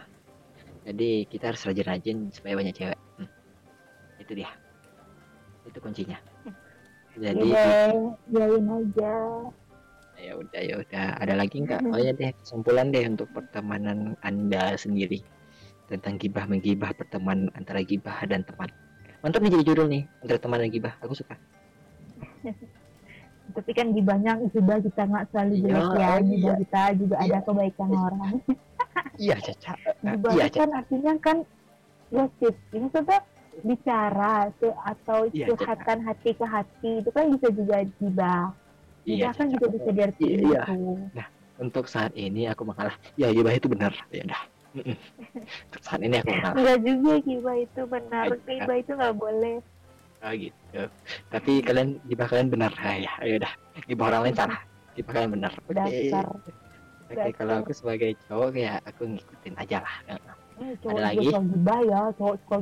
Jadi 0.87 1.27
kita 1.27 1.51
harus 1.51 1.65
rajin-rajin 1.67 2.31
supaya 2.31 2.55
banyak 2.55 2.75
cewek. 2.75 2.99
Hmm. 3.19 3.29
Itu 4.23 4.31
dia. 4.37 4.51
Itu 5.67 5.79
kuncinya. 5.83 6.19
Jadi 7.17 7.49
iyain 7.49 8.65
aja 8.69 9.13
ya 10.17 10.33
udah 10.33 10.61
ya 10.61 10.75
udah. 10.81 11.07
Ada 11.21 11.33
lagi 11.37 11.61
nggak? 11.61 11.81
Oh 11.93 11.99
ya 12.01 12.11
deh, 12.13 12.33
kesimpulan 12.41 12.89
deh 12.89 13.05
untuk 13.05 13.29
pertemanan 13.31 14.17
Anda 14.25 14.73
sendiri 14.75 15.21
tentang 15.87 16.19
gibah 16.19 16.43
menggibah 16.49 16.91
pertemanan 16.97 17.47
antara 17.55 17.79
gibah 17.85 18.17
dan 18.27 18.43
teman. 18.43 18.67
Mantap 19.23 19.39
nih 19.41 19.51
jadi 19.57 19.65
judul 19.73 19.87
nih 19.87 20.03
antara 20.25 20.39
teman 20.41 20.57
dan 20.61 20.69
gibah. 20.73 20.93
Aku 21.01 21.13
suka. 21.13 21.37
tapi 23.55 23.71
kan 23.71 23.87
gibahnya 23.95 24.31
gibah 24.51 24.77
kita 24.83 25.01
nggak 25.07 25.25
selalu 25.31 25.53
Iya, 25.53 25.61
jelek 25.63 25.87
ya 25.95 26.11
gibah 26.19 26.35
iya. 26.53 26.53
kita 26.61 26.81
juga 26.99 27.15
ada 27.17 27.27
Iya. 27.27 27.39
kebaikan 27.43 27.89
orang 27.91 28.33
Iya, 29.23 29.35
Caca. 29.41 29.73
gibah 30.03 30.31
Iya, 30.33 30.45
itu 30.47 30.57
kan 30.57 30.71
artinya 30.73 31.13
kan 31.21 31.37
gosip 32.07 32.55
ini 32.73 32.87
bicara 33.65 34.33
tuh 34.61 34.73
atau 34.77 35.19
Iya, 35.33 35.45
curhatan 35.49 35.97
hati 36.05 36.29
ke 36.37 36.45
hati 36.45 36.91
itu 37.01 37.09
kan 37.09 37.25
bisa 37.33 37.47
juga 37.49 37.77
gibah 37.97 38.43
Iya, 39.07 39.27
gibah 39.27 39.33
kan 39.33 39.45
Caca. 39.47 39.53
juga 39.57 39.67
bisa 39.73 39.89
diartikan 39.91 40.37
Iya, 40.37 40.61
iya. 41.13 41.25
gitu 41.25 41.35
Untuk 41.57 41.89
saat 41.89 42.13
ini 42.13 42.45
aku 42.45 42.69
mengalah. 42.69 42.93
Ya, 43.17 43.33
gibah 43.33 43.49
itu 43.49 43.65
benar. 43.65 43.89
Ya 44.13 44.29
udah. 44.29 44.41
Mm-mm. 44.77 44.93
Untuk 45.73 45.81
saat 45.81 46.01
ini 46.05 46.21
aku 46.21 46.29
mengalah. 46.29 46.53
enggak 46.53 46.79
juga 46.85 47.13
gibah 47.25 47.55
itu 47.57 47.81
benar 47.89 48.23
Iya. 48.29 48.37
gibah 48.45 48.77
itu 48.77 48.91
nggak 48.93 49.15
boleh 49.17 49.55
Oh 50.27 50.33
gitu. 50.35 50.81
Tapi 51.31 51.63
kalian 51.63 52.03
gibah 52.03 52.27
kalian 52.27 52.51
benar. 52.51 52.71
Ah, 52.83 52.99
ya, 52.99 53.11
ya 53.23 53.39
udah. 53.39 53.51
Gibah 53.87 54.05
orang 54.11 54.21
lain 54.27 54.35
salah. 54.35 54.59
Gibah 54.91 55.11
kalian 55.15 55.31
benar. 55.39 55.51
Oke. 55.55 56.11
Oke, 57.07 57.31
kalau 57.39 57.63
aku 57.63 57.71
sebagai 57.71 58.19
cowok 58.27 58.51
ya 58.59 58.83
aku 58.83 59.07
ngikutin 59.07 59.55
aja 59.55 59.79
lah. 59.79 59.95
eh, 60.59 60.73
cowok 60.83 60.99
lagi? 60.99 61.23
juga 61.23 61.31
suka 61.31 61.41
gibah 61.47 61.79
ya 61.87 61.99
cowok 62.19 62.35
suka 62.43 62.57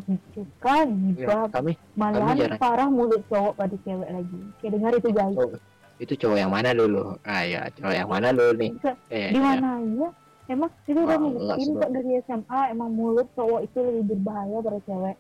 kan 0.61 0.87
Ya, 0.93 1.09
gibah 1.17 1.41
kami 1.49 1.71
malahan 1.97 2.35
jarang. 2.37 2.59
parah 2.61 2.89
mulut 2.91 3.23
cowok 3.25 3.53
pada 3.57 3.75
cewek 3.81 4.09
lagi 4.11 4.39
kayak 4.61 4.71
dengar 4.77 4.91
itu 4.99 5.09
guys 5.15 5.33
cowok 5.33 5.57
itu 5.95 6.13
cowok 6.19 6.37
yang 6.37 6.51
mana 6.51 6.69
dulu? 6.75 7.15
Ah 7.23 7.41
ya, 7.47 7.71
cowok 7.73 7.95
yang 7.95 8.09
mana 8.11 8.27
dulu 8.35 8.51
nih? 8.59 8.71
Eh, 9.09 9.31
di 9.31 9.39
ya. 9.39 9.41
mana 9.41 9.67
aja 9.81 10.07
emang 10.45 10.69
kita 10.85 10.99
udah 11.01 11.17
ngebuktiin 11.17 11.67
enggak, 11.71 11.81
kok 11.81 11.91
dari 11.95 12.11
SMA 12.21 12.59
emang 12.69 12.89
mulut 12.93 13.27
cowok 13.33 13.59
itu 13.65 13.77
lebih 13.81 14.03
berbahaya 14.13 14.57
pada 14.61 14.79
cewek 14.85 15.15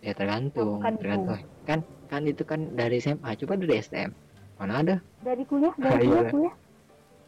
Ya 0.00 0.12
tergantung, 0.16 0.80
Bukan 0.80 0.92
itu. 0.96 1.02
tergantung. 1.04 1.38
Kan 1.68 1.78
kan 2.10 2.22
itu 2.26 2.42
kan 2.42 2.60
dari 2.74 2.96
SMA, 2.98 3.30
coba 3.44 3.54
dari 3.60 3.74
STM. 3.78 4.10
Mana 4.56 4.74
ada? 4.80 4.96
dari 5.20 5.44
kuliah 5.44 5.72
Ah, 5.84 5.96
dari 5.96 6.04
iya. 6.08 6.30
kuliah 6.30 6.32
kuliah 6.32 6.54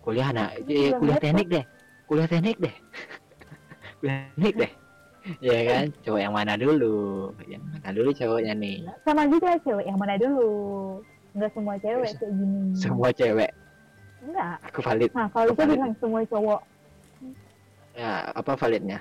Kuliah 0.03 0.29
nah, 0.35 0.49
Itu 0.59 0.71
eh, 0.73 0.91
juga 0.91 0.97
kuliah 0.99 1.19
teknik 1.21 1.47
deh. 1.53 1.65
Kuliah 2.09 2.29
teknik 2.29 2.57
deh. 2.59 2.75
kuliah 4.01 4.19
teknik 4.35 4.55
deh. 4.59 4.73
Ya 5.39 5.59
kan, 5.71 5.85
cowok 6.03 6.19
yang 6.21 6.35
mana 6.35 6.53
dulu? 6.59 7.31
Yang 7.47 7.63
mana 7.71 7.89
dulu 7.95 8.11
cowoknya 8.11 8.53
nih? 8.59 8.77
sama 9.07 9.23
juga 9.31 9.55
cewek 9.63 9.85
yang 9.87 9.99
mana 10.01 10.15
dulu 10.19 10.51
nggak 11.33 11.51
semua 11.55 11.75
cewek 11.79 12.11
Yes. 12.11 12.19
kayak 12.19 12.33
gini 12.35 12.61
Semua 12.75 13.09
cewek. 13.15 13.51
enggak 14.23 14.57
Aku 14.67 14.81
valid. 14.83 15.11
nah 15.15 15.27
kalau 15.31 15.47
itu 15.55 15.63
bilang 15.63 15.93
semua 16.03 16.21
cowok 16.27 16.61
Ya, 17.93 18.33
apa 18.33 18.57
validnya? 18.57 18.99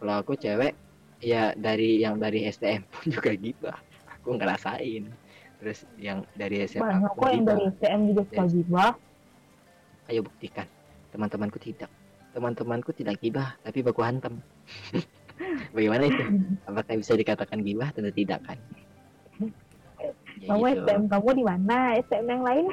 Kalau 0.00 0.14
aku 0.24 0.32
cewek, 0.34 0.72
ya 1.20 1.52
dari 1.54 2.00
yang 2.00 2.16
dari 2.16 2.48
STM 2.48 2.82
pun 2.88 3.04
juga 3.14 3.30
gitu. 3.36 3.68
Aku 4.20 4.36
ngerasain. 4.36 5.04
Terus 5.60 5.84
yang 6.00 6.24
dari 6.32 6.64
SMA 6.64 6.80
banyak 6.88 7.12
kok 7.12 7.28
yang 7.28 7.44
gitu. 7.44 7.48
dari 7.52 7.62
STM 7.76 8.00
juga 8.08 8.22
suka 8.24 8.44
gibah 8.48 8.92
Ayo 10.08 10.20
buktikan. 10.26 10.66
Teman-temanku 11.14 11.58
tidak. 11.62 11.86
Teman-temanku 12.34 12.90
tidak 12.90 13.20
gibah, 13.22 13.54
tapi 13.62 13.78
baku 13.84 14.02
hantam. 14.02 14.42
Bagaimana 15.74 16.10
itu? 16.10 16.22
Apakah 16.68 16.98
bisa 16.98 17.14
dikatakan 17.14 17.62
gibah? 17.62 17.94
Tentu 17.94 18.10
tidak 18.10 18.42
kan. 18.42 18.58
Ya, 20.40 20.56
kamu 20.56 20.64
gitu. 20.72 20.82
STM 20.82 21.02
kamu 21.06 21.28
di 21.36 21.44
mana 21.44 21.76
STM 22.00 22.26
yang 22.26 22.42
lain 22.42 22.66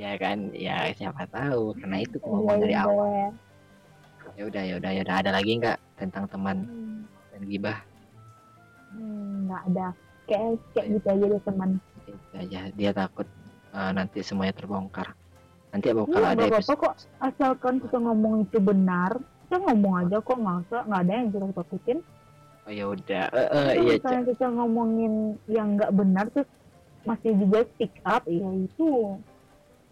ya 0.00 0.12
kan, 0.16 0.38
ya 0.56 0.88
siapa 0.96 1.28
tahu. 1.28 1.76
Karena 1.76 1.96
itu 2.00 2.16
aku 2.18 2.24
Iya, 2.24 2.34
ngomong 2.34 2.58
dari 2.60 2.74
iya, 2.74 2.82
awal. 2.84 3.08
iya. 3.08 3.28
Ya 4.38 4.42
udah, 4.48 4.62
ya 4.64 4.74
udah, 4.80 4.90
ya 4.96 5.00
udah. 5.04 5.16
Ada 5.20 5.30
lagi 5.36 5.52
nggak 5.60 5.78
tentang 6.00 6.24
teman 6.28 6.56
Hmm, 6.64 6.98
dan 7.40 7.48
gibah? 7.48 7.78
hmm, 8.92 9.48
nggak 9.48 9.62
ada 9.72 9.86
kayak 10.26 10.60
kayak 10.76 10.86
gitu 10.98 11.06
aja 11.08 11.24
deh 11.26 11.42
teman 11.42 11.70
Itu 12.04 12.34
aja. 12.36 12.60
Dia 12.74 12.90
takut 12.92 13.26
eh, 13.72 13.90
nanti 13.90 14.18
semuanya 14.20 14.54
terbongkar. 14.54 15.14
Nanti 15.70 15.94
bakal 15.94 16.20
Iya, 16.20 16.34
ada 16.34 16.42
apa-apa 16.50 16.58
episode. 16.58 16.80
kok 16.82 16.94
asalkan 17.22 17.74
kita 17.78 17.96
ngomong 17.98 18.34
itu 18.44 18.58
benar 18.58 19.12
kita 19.46 19.56
ngomong 19.66 19.94
aja 20.06 20.16
kok 20.18 20.38
usah 20.38 20.80
nggak 20.86 21.00
ada 21.06 21.12
yang 21.14 21.28
kita 21.30 21.46
takutin 21.54 21.98
Oh 22.60 22.72
ya 22.72 22.84
udah. 22.86 23.24
Eh, 23.32 23.48
Kalau 23.72 23.82
iya, 23.82 23.94
misalnya 23.96 24.22
kita 24.28 24.46
ngomongin 24.52 25.12
yang 25.48 25.68
nggak 25.80 25.92
benar 25.96 26.24
terus 26.30 26.50
masih 27.08 27.32
juga 27.32 27.64
speak 27.72 27.94
up 28.04 28.22
ya 28.28 28.50
itu 28.52 28.90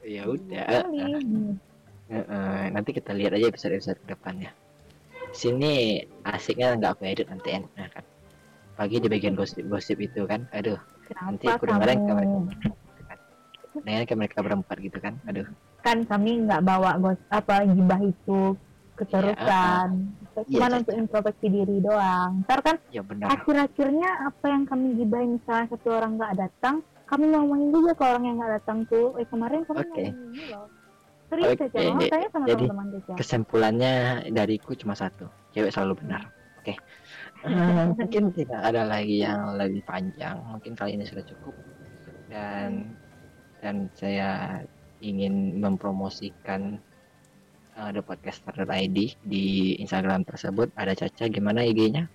ya 0.04 0.22
udah. 0.28 0.66
Iya 0.68 0.82
kali. 0.84 1.00
Hmm. 1.24 1.52
Eh, 2.08 2.24
eh, 2.24 2.62
nanti 2.72 2.90
kita 2.92 3.12
lihat 3.16 3.34
aja 3.34 3.46
episode-episode 3.48 3.98
depannya. 4.04 4.52
Sini 5.30 6.02
asiknya 6.22 6.74
nggak 6.74 6.92
aku 6.94 7.02
edit 7.04 7.26
nanti 7.28 7.48
enak 7.54 7.90
kan. 7.92 8.04
Pagi 8.74 8.96
di 8.98 9.08
bagian 9.08 9.34
gosip-gosip 9.34 9.98
itu 9.98 10.22
kan. 10.24 10.46
Aduh, 10.50 10.78
nanti 11.14 11.46
kenapa 11.46 11.58
aku 11.58 11.64
dengerin 11.66 11.98
ke 11.98 12.12
mereka. 12.12 12.28
kamu 12.28 12.48
Dengan 13.78 14.02
kayak 14.04 14.18
mereka 14.18 14.38
berempat 14.42 14.76
gitu 14.78 14.98
kan. 14.98 15.14
Aduh. 15.26 15.46
kan 15.78 16.03
kami 16.05 16.42
nggak 16.42 16.66
bawa 16.66 16.98
gos 16.98 17.20
apa 17.30 17.62
gibah 17.64 18.03
itu 18.03 18.59
keterusan 18.98 19.88
Iya, 20.34 20.42
cuma 20.59 20.66
Caca. 20.66 20.78
untuk 20.82 20.94
introspeksi 20.98 21.46
diri 21.48 21.76
doang 21.78 22.42
ntar 22.42 22.59
kan 22.62 22.76
Ya 22.90 22.98
benar. 23.00 23.30
akhir-akhirnya 23.30 24.11
apa 24.26 24.46
yang 24.46 24.66
kami 24.66 24.98
gibahin 24.98 25.38
misalnya 25.38 25.70
satu 25.70 25.88
orang 25.94 26.18
nggak 26.18 26.34
datang 26.34 26.82
kami 27.07 27.30
ngomongin 27.30 27.70
juga 27.70 27.94
ke 27.94 28.05
orang 28.05 28.22
yang 28.26 28.36
nggak 28.38 28.53
datang 28.59 28.78
tuh 28.86 29.14
eh 29.16 29.26
kemarin 29.26 29.62
kami 29.64 29.78
Oke. 29.78 29.86
ngomongin 29.86 30.14
ini 30.28 30.44
loh 30.50 30.66
serius 31.29 31.61
Oke, 31.61 32.12
aja 32.12 32.29
sama 32.33 32.47
jadi 32.49 32.64
teman-teman 32.68 32.87
Caca 33.01 33.12
Kesimpulannya 33.20 33.95
dariku 34.33 34.72
cuma 34.76 34.97
satu. 34.97 35.29
Cewek 35.53 35.72
selalu 35.72 36.05
benar. 36.05 36.29
Oke. 36.61 36.74
Eh, 37.45 37.85
mungkin 37.99 38.33
tidak 38.33 38.61
ada 38.61 38.83
lagi 38.89 39.24
yang 39.24 39.57
lebih 39.57 39.85
panjang. 39.85 40.41
Mungkin 40.49 40.72
kali 40.74 40.97
ini 40.97 41.05
sudah 41.05 41.24
cukup. 41.24 41.55
Dan 42.29 42.93
dan 43.59 43.91
saya 43.97 44.62
ingin 45.03 45.59
mempromosikan 45.59 46.79
uh, 47.79 47.91
The 47.91 48.03
Podcaster 48.03 48.55
ID 48.66 49.18
di 49.22 49.76
Instagram 49.79 50.26
tersebut. 50.26 50.72
Ada 50.74 50.95
Caca, 50.95 51.31
gimana 51.31 51.62
IG-nya? 51.66 52.07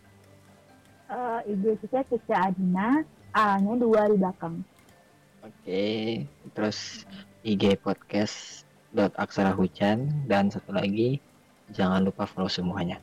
IG 1.43 1.75
kita 1.83 2.07
Cica 2.07 2.35
Adina, 2.47 3.03
A-nya 3.35 3.73
dua 3.75 4.07
di 4.07 4.15
belakang. 4.15 4.63
Oke, 5.43 6.23
terus 6.55 7.03
IG 7.43 7.75
podcast 7.83 8.62
aksara 8.93 9.57
hujan 9.57 10.09
dan 10.29 10.53
satu 10.53 10.69
lagi 10.73 11.17
jangan 11.73 12.05
lupa 12.05 12.29
follow 12.29 12.49
semuanya. 12.49 13.01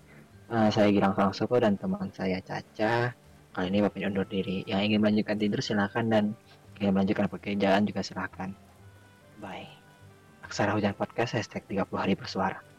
Uh, 0.50 0.70
saya 0.70 0.90
Gilang 0.90 1.14
Sangsopo 1.14 1.58
dan 1.58 1.78
teman 1.78 2.10
saya 2.14 2.38
Caca. 2.42 3.14
Kali 3.50 3.66
ini 3.66 3.82
Bapak 3.82 4.02
undur 4.06 4.26
diri. 4.26 4.62
Yang 4.66 4.80
ingin 4.90 4.98
melanjutkan 5.02 5.36
tidur 5.38 5.58
silakan 5.62 6.04
dan 6.10 6.24
ingin 6.78 6.94
melanjutkan 6.94 7.26
pekerjaan 7.26 7.86
juga 7.86 8.02
silakan. 8.02 8.54
Bye. 9.42 9.70
Aksara 10.46 10.74
Hujan 10.74 10.94
Podcast 10.94 11.38
hashtag 11.38 11.66
30 11.66 11.86
hari 11.94 12.14
bersuara. 12.14 12.69